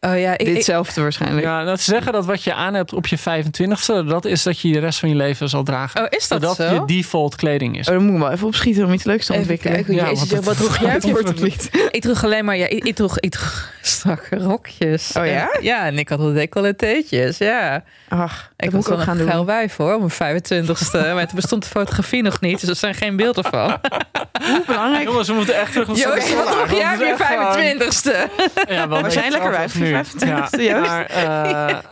[0.04, 1.46] Oh ja, ik, ik, Ditzelfde waarschijnlijk.
[1.46, 4.60] Ja, dat ze zeggen dat wat je aan hebt op je 25ste, dat is dat
[4.60, 6.00] je de rest van je leven zal dragen.
[6.00, 6.74] oh, is dat, dat zo?
[6.74, 7.88] je default kleding is.
[7.88, 9.74] Oh, dan moet ik wel even opschieten om iets leuks te Even ontwikkelen.
[9.74, 9.94] kijken.
[9.94, 11.18] Ja, Jezus, wat droeg jij Het voor?
[11.18, 11.68] het niet.
[11.90, 15.12] Ik droeg alleen maar, ja, ik, ik droeg, ik droeg strakke rokjes.
[15.18, 15.50] Oh ja?
[15.52, 17.84] En- ja, en ik had wel decolleteetjes, ja.
[18.08, 19.30] Ach, Ik moet was ook wel gaan een doen.
[19.30, 21.00] geil wijf hoor, op mijn 25ste.
[21.14, 23.78] maar toen bestond de fotografie nog niet, dus er zijn geen beelden van.
[24.44, 25.04] Hoe belangrijk.
[25.08, 27.24] Jongens, we moeten echt terug naar Joost, wat droeg jij op het je is echt
[27.24, 28.72] gewoon- 25ste?
[28.72, 30.64] Ja, wel Waarschijnlijk een lekker wijf, hetzelfde 25ste, nu.
[30.64, 31.78] Ja, maar, eh,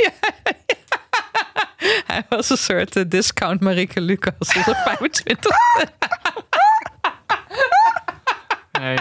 [2.06, 5.50] Hij was een soort eh, discount Marieke Lucas de 25
[8.80, 8.96] nee,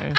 [0.00, 0.12] nee.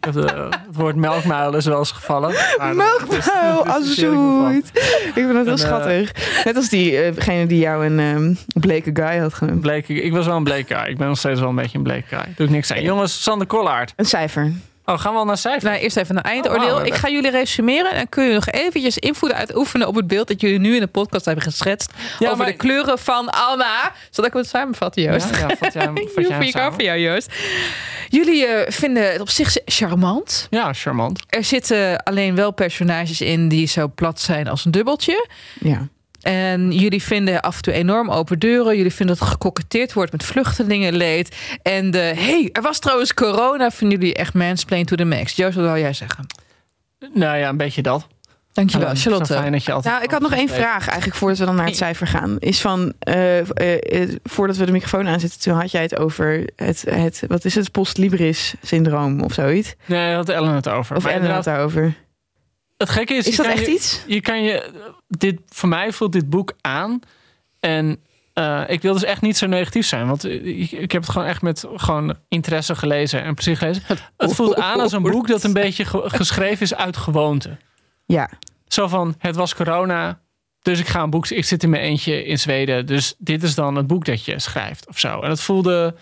[0.00, 2.32] Het, eh, het woord melkmuil is wel eens gevallen.
[2.32, 4.56] dat- dat Melkmuil, dat dissocieer
[5.04, 6.12] ik vind het heel En, schattig.
[6.44, 9.60] Net als diegene die jou een ehm bleke guy had genoemd.
[9.60, 10.86] Bleek, ik was wel een bleek guy.
[10.90, 12.24] Ik ben nog steeds wel een beetje een bleek guy.
[12.36, 12.82] Doe ik niks aan.
[12.82, 13.92] Jongens, Sander Kollaert.
[13.96, 14.52] Een cijfer.
[14.88, 15.64] Oh, gaan we al naar cijfers?
[15.64, 16.84] Nou, eerst even een Oh, eindoordeel.
[16.84, 20.40] ik ga jullie resumeren en kun je nog eventjes invloed uitoefenen op het beeld dat
[20.40, 23.92] jullie nu in de podcast hebben geschetst Ja, over maar- de kleuren van Anna.
[24.10, 25.30] Zal ik het samenvatten, Joost?
[25.30, 27.32] Ja, ja, vat jij vat Ik jou, Joost.
[28.08, 30.46] Jullie eh, vinden het op zich charmant.
[30.50, 31.20] Ja, charmant.
[31.28, 35.26] Er zitten alleen wel personages in die zo plat zijn als een dubbeltje.
[35.60, 35.88] Ja.
[36.22, 38.76] En jullie vinden af en toe enorm open deuren.
[38.76, 41.36] Jullie vinden dat gekoketteerd wordt met vluchtelingenleed.
[41.62, 43.70] En de, hey, er was trouwens corona.
[43.70, 45.36] Vinden jullie echt mansplain to the max.
[45.36, 46.26] Joost, wat wil jij zeggen?
[47.14, 48.06] Nou ja, een beetje dat.
[48.52, 49.32] Dankjewel, Ehm, Charlotte.
[49.34, 51.54] zo fijn dat je altijd Nou, ik had nog één vraag eigenlijk voordat we dan
[51.54, 52.36] naar het cijfer gaan.
[52.38, 56.48] Is van, eh, eh, eh, voordat we de microfoon aanzetten, toen had jij het over
[56.56, 59.74] het, het wat is het, post-libris syndroom of zoiets?
[59.86, 60.96] Nee, daar had Ellen het over.
[60.96, 61.94] Of Maar Ellen had inderdaad, daarover.
[62.78, 63.26] Het gekke is...
[63.26, 64.02] Is dat echt je, iets?
[64.06, 64.86] Je kan je...
[65.08, 67.00] Dit, voor mij voelt dit boek aan.
[67.60, 68.02] En
[68.32, 70.06] eh, ik wil dus echt niet zo negatief zijn.
[70.06, 73.82] Want ik, ik heb het gewoon echt met gewoon interesse gelezen en precies gelezen.
[74.16, 77.56] Het voelt aan als een boek dat een beetje ge- geschreven is uit gewoonte.
[78.06, 78.30] Ja.
[78.68, 80.20] Zo van, het was corona,
[80.62, 81.28] dus ik ga een boek...
[81.28, 84.38] Ik zit in mijn eentje in Zweden, dus dit is dan het boek dat je
[84.38, 85.20] schrijft of zo.
[85.20, 85.94] En het voelde...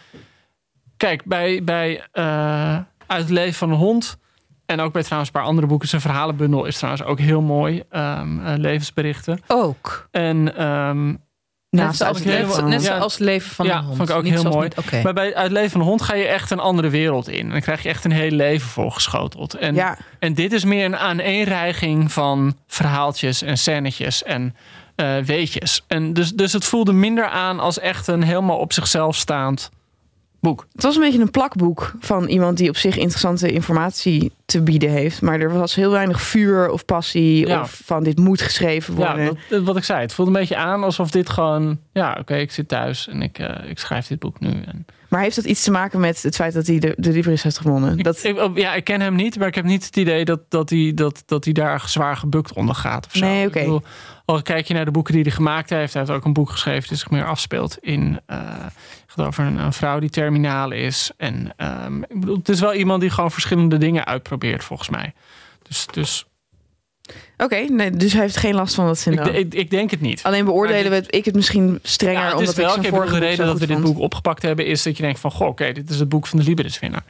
[0.96, 4.18] Kijk, bij, bij eh, Uit het leven van een hond...
[4.66, 5.88] en ook bij trouwens een paar andere boeken...
[5.88, 7.82] zijn verhalenbundel is trouwens ook heel mooi.
[7.90, 9.40] ehm, eh, levensberichten.
[9.46, 10.08] Ook.
[10.10, 11.14] En ehm,
[11.70, 12.82] Naast net zoals, het leven van een net.
[12.82, 12.96] Ja.
[12.96, 13.96] zoals leven van Ja, een hond.
[13.96, 14.68] vond ik ook Niet heel mooi.
[15.02, 17.40] Maar bij Uit leven van een hond ga je echt een andere wereld in.
[17.40, 19.54] En dan krijg je echt een heel leven voorgeschoteld.
[19.54, 24.56] En, Ja, en dit is meer een aaneenreiging van verhaaltjes en scènetjes en
[24.96, 25.84] eh, weetjes.
[25.86, 29.70] En dus, dus het voelde minder aan als echt een helemaal op zichzelf staand
[30.46, 30.66] boek.
[30.72, 34.90] het was een beetje een plakboek van iemand die op zich interessante informatie te bieden
[34.90, 35.22] heeft.
[35.22, 37.60] Maar er was heel weinig vuur of passie Ja.
[37.60, 39.38] of van dit moet geschreven Ja, worden.
[39.48, 40.00] dat- wat ik zei.
[40.00, 41.78] Het voelde een beetje aan alsof dit gewoon...
[41.96, 44.48] Ja, oké, ik zit thuis en ik, eh, ik schrijf dit boek nu.
[44.66, 47.42] En Maar heeft dat iets te maken met het feit dat hij de, de Libris
[47.42, 47.98] heeft gewonnen?
[47.98, 50.40] Dat, ik- oh, ja, ik ken hem niet, maar ik heb niet het idee dat,
[50.48, 53.06] dat, hij, dat, dat hij daar zwaar gebukt onder gaat.
[53.06, 53.24] Of zo.
[53.24, 53.58] Nee, oké.
[53.60, 53.82] bedoel,
[54.24, 56.50] Al kijk je naar de boeken die hij gemaakt heeft, hij heeft ook een boek
[56.50, 58.20] geschreven die zich meer afspeelt in.
[59.06, 61.10] gaat over een, een vrouw die terminaal is.
[61.16, 65.14] En ehm, ik bedoel, het is wel iemand die gewoon verschillende dingen uitprobeert, volgens mij.
[65.62, 66.24] Dus, dus
[67.38, 69.34] Oké, nee, dus hij heeft geen last van dat syndroom.
[69.34, 70.22] ik, ik denk het niet.
[70.22, 73.18] Alleen beoordelen we het, ik het misschien strenger, Ja, het omdat wel, ik zijn vorige
[73.18, 75.90] reden dat we dit boek opgepakt hebben, is dat je denkt van, goh, oké, dit
[75.90, 77.04] is het boek van de Liberis-winnaar.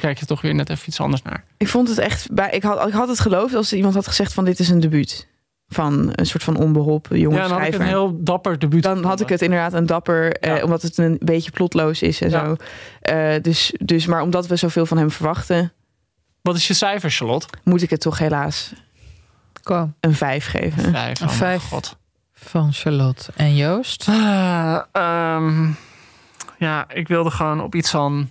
[0.00, 1.44] Kijk je toch weer net even iets anders naar.
[1.56, 4.32] Ik vond het echt, bij, ik, had, ik had het geloofd als iemand had gezegd
[4.32, 5.28] van dit is een debuut.
[5.68, 7.80] Van een soort van onbeholpen jonge Ja, dan had ik schrijver.
[7.80, 8.82] een heel dapper debuut.
[8.82, 12.30] dan had ik het inderdaad een dapper, eh, omdat het een beetje plotloos is en
[12.30, 12.44] Ja.
[12.44, 12.56] zo.
[13.00, 15.58] Eh, dus, dus, maar omdat we zoveel van hem verwachten.
[15.58, 15.72] Wat
[16.42, 17.46] Wat is je cijfer, Charlotte?
[17.64, 18.72] Moet ik het toch helaas
[20.00, 20.90] Een 5 geven.
[20.92, 21.20] Vijf.
[21.20, 21.62] Een Oh, vijf.
[21.62, 21.96] god.
[22.32, 23.32] van Charlotte.
[23.36, 24.08] En Joost?
[24.08, 25.68] Ehm,
[26.58, 28.30] ja, ik wilde gewoon op iets van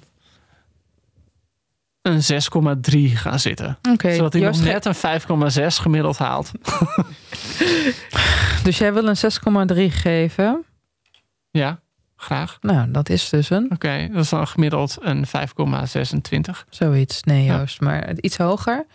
[2.01, 3.77] een 6,3 gaan zitten.
[3.91, 6.51] Oké, Zodat hij nog Joost, net een 5,6 gemiddeld haalt.
[8.63, 9.17] Dus jij wil een
[9.71, 10.65] 6,3 geven?
[11.51, 11.79] Ja,
[12.21, 12.57] graag.
[12.61, 16.65] Nou, dat is dus een Oké, dat is dan gemiddeld een 5,26.
[16.69, 17.23] zoiets.
[17.23, 17.57] Nee, Ja.
[17.57, 18.85] Joost, maar iets hoger.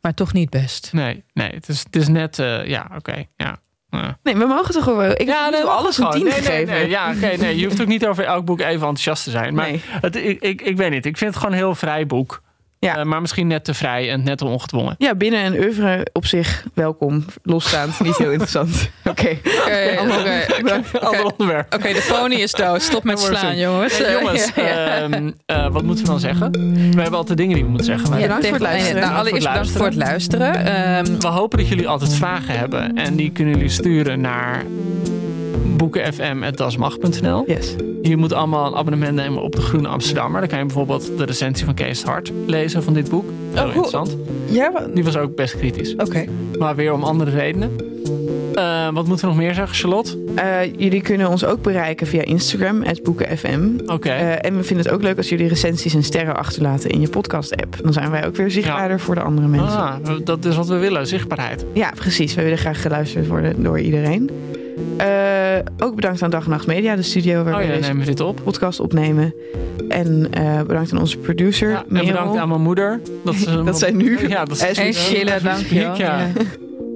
[0.00, 0.88] Maar toch niet best.
[0.92, 3.56] Nee, nee, het is, het is net, eh, ja, oké, ja.
[3.90, 4.18] Ja.
[4.22, 5.10] Nee, we mogen toch gewoon...
[5.10, 6.10] Ik ja, nee, nee, alles een.
[6.10, 6.74] 10 nee, nee, gegeven.
[6.74, 9.54] nee, ja, oké, nee, je hoeft ook niet over elk boek even enthousiast te zijn.
[9.54, 9.82] Maar Nee.
[9.86, 12.42] het, ik, ik, ik weet niet, ik vind het gewoon een heel vrij boek.
[12.86, 12.96] Ja.
[12.98, 14.94] Eh, maar misschien net te vrij en net te ongedwongen.
[14.98, 17.24] Ja, binnen een oeuvre op zich welkom.
[17.42, 18.90] Losstaand, niet heel interessant.
[19.04, 19.28] Oké.
[21.00, 21.74] Ander onderwerp.
[21.74, 22.82] Oké, de pony is dood.
[22.82, 23.98] Stop met maar slaan, jongens.
[23.98, 24.86] Hey, jongens, Ja, ja.
[24.98, 26.50] ehm, eh, wat moeten we dan zeggen?
[26.94, 28.18] We hebben altijd dingen die we moeten zeggen.
[28.18, 29.00] Ja, bedankt voor het luisteren.
[29.02, 30.54] Nou, allereerst bedankt voor het luisteren.
[30.66, 32.96] Ehm, We hopen dat jullie altijd vragen hebben.
[32.96, 34.64] En die kunnen jullie sturen naar
[35.76, 37.44] boekenfm.dasmag.nl.
[37.46, 37.74] Yes.
[38.02, 40.40] Je moet allemaal een abonnement nemen op de Groene Amsterdammer.
[40.40, 43.24] Dan kan je bijvoorbeeld de recensie van Kees het Hart lezen van dit boek.
[43.52, 44.16] Heel hoe- interessant.
[44.50, 45.94] Ja, Die was ook best kritisch.
[45.96, 46.24] oké.
[46.58, 47.70] Maar weer om andere redenen.
[48.54, 50.18] Eh, wat moeten we nog meer zeggen, Charlotte?
[50.34, 53.68] Eh, jullie kunnen ons ook bereiken via Instagram, boekenfm.
[53.86, 54.08] Oké.
[54.08, 57.08] Eh, en we vinden het ook leuk als jullie recensies en sterren achterlaten in je
[57.08, 57.76] podcast-app.
[57.82, 59.78] Dan zijn wij ook weer zichtbaarder voor de andere mensen.
[59.78, 61.64] ah, dat is wat we willen, zichtbaarheid.
[61.72, 62.34] Ja, precies.
[62.34, 64.30] We willen graag geluisterd worden door iedereen.
[64.96, 65.06] Eh,
[65.78, 68.40] ook bedankt aan Dag en Nacht Media, de studio waar Oh we deze dit op.
[68.44, 69.34] podcast opnemen.
[69.88, 73.00] En eh, bedankt aan onze producer, Ja, en bedankt aan mijn moeder.
[73.24, 75.96] Dat, ze Dat zij nu- Ja, dat is Sheila, dankjewel.
[75.96, 76.18] Ja.
[76.18, 76.26] Ja.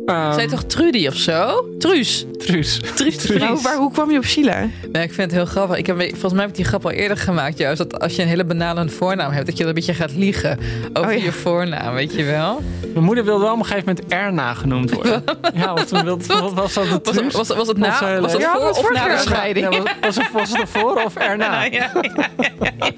[0.07, 1.65] Ehm, Zij toch Trudy of zo?
[1.79, 2.27] Truus.
[2.39, 2.81] Truus.
[2.95, 3.41] Truus Vries.
[3.41, 4.59] Nou, waar, hoe kwam je op Sheila?
[4.93, 5.77] Nee, ik vind het heel grappig.
[5.77, 7.59] Ik heb, volgens mij heb ik die grap al eerder gemaakt.
[7.59, 10.13] Juist dat als je een hele banale voornaam hebt, dat je dan een beetje gaat
[10.17, 10.59] liegen
[10.93, 11.25] over Oh, ja.
[11.25, 12.63] je voornaam, weet je wel?
[12.93, 15.23] Mijn moeder wilde wel op een gegeven moment Erna genoemd worden.
[15.55, 17.35] ja, want toen wilde, wat was dat de Was, truus?
[17.35, 19.75] was, was het Was, na, eh, was het ja, voor of na de scheiding?
[19.75, 21.65] Ja, was, was, het, was het ervoor of erna?
[21.65, 22.89] Ja, ja, ja, ja, ja.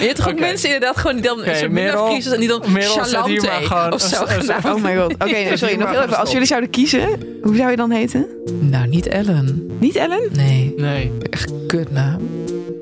[0.00, 0.40] Je hebt toch ook Oké.
[0.40, 4.24] mensen inderdaad gewoon die dan Merel- minder kiezen en die dan Merel, gewoon of zo.
[4.26, 5.12] een- een- Oh my god.
[5.12, 6.16] Oké, sorry, nog heel even.
[6.18, 6.32] Als gestopt.
[6.32, 7.08] jullie zouden kiezen,
[7.42, 8.26] hoe zou je dan heten?
[8.60, 9.70] nou, niet Ellen.
[9.78, 10.28] Niet Ellen?
[10.32, 11.10] Nee, Nee.
[11.30, 12.20] echt kutnaam.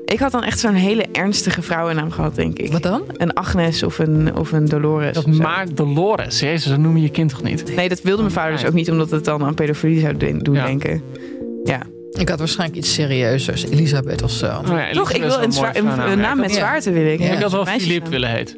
[0.05, 2.71] Ik had dan echt zo'n hele ernstige vrouwennaam gehad, denk ik.
[2.71, 3.01] Wat dan?
[3.13, 5.13] Een Agnes of een, of een Dolores.
[5.13, 6.39] Dat maakt Dolores.
[6.39, 7.75] Jezus, dat noem je je kind toch niet?
[7.75, 10.37] Nee, dat wilde mijn vader dus ook niet, omdat het dan aan pedofilie zou de-
[10.41, 10.65] doen Ja.
[10.65, 11.01] denken.
[11.63, 11.81] Ja.
[12.11, 13.65] Ik had waarschijnlijk iets serieuzers.
[13.65, 14.45] Elisabeth of zo.
[14.45, 16.11] Oh ja, Elisabeth Toch, ik wil een, een zwaar, mooie een, voornaam.
[16.11, 16.55] een naam met Ja.
[16.55, 17.19] zwaarte wil ik.
[17.19, 17.31] Ja.
[17.31, 17.95] Ik had wel Meisjesnaam.
[17.95, 18.55] Filip willen heten.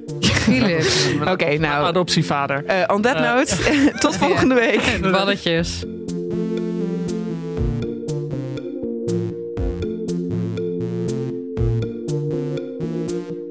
[0.50, 1.28] Philip.
[1.28, 2.64] Oké, nou, Adoptievader.
[2.66, 3.56] eh, on that Eh, note,
[4.00, 5.12] tot volgende week.
[5.12, 5.84] Balletjes.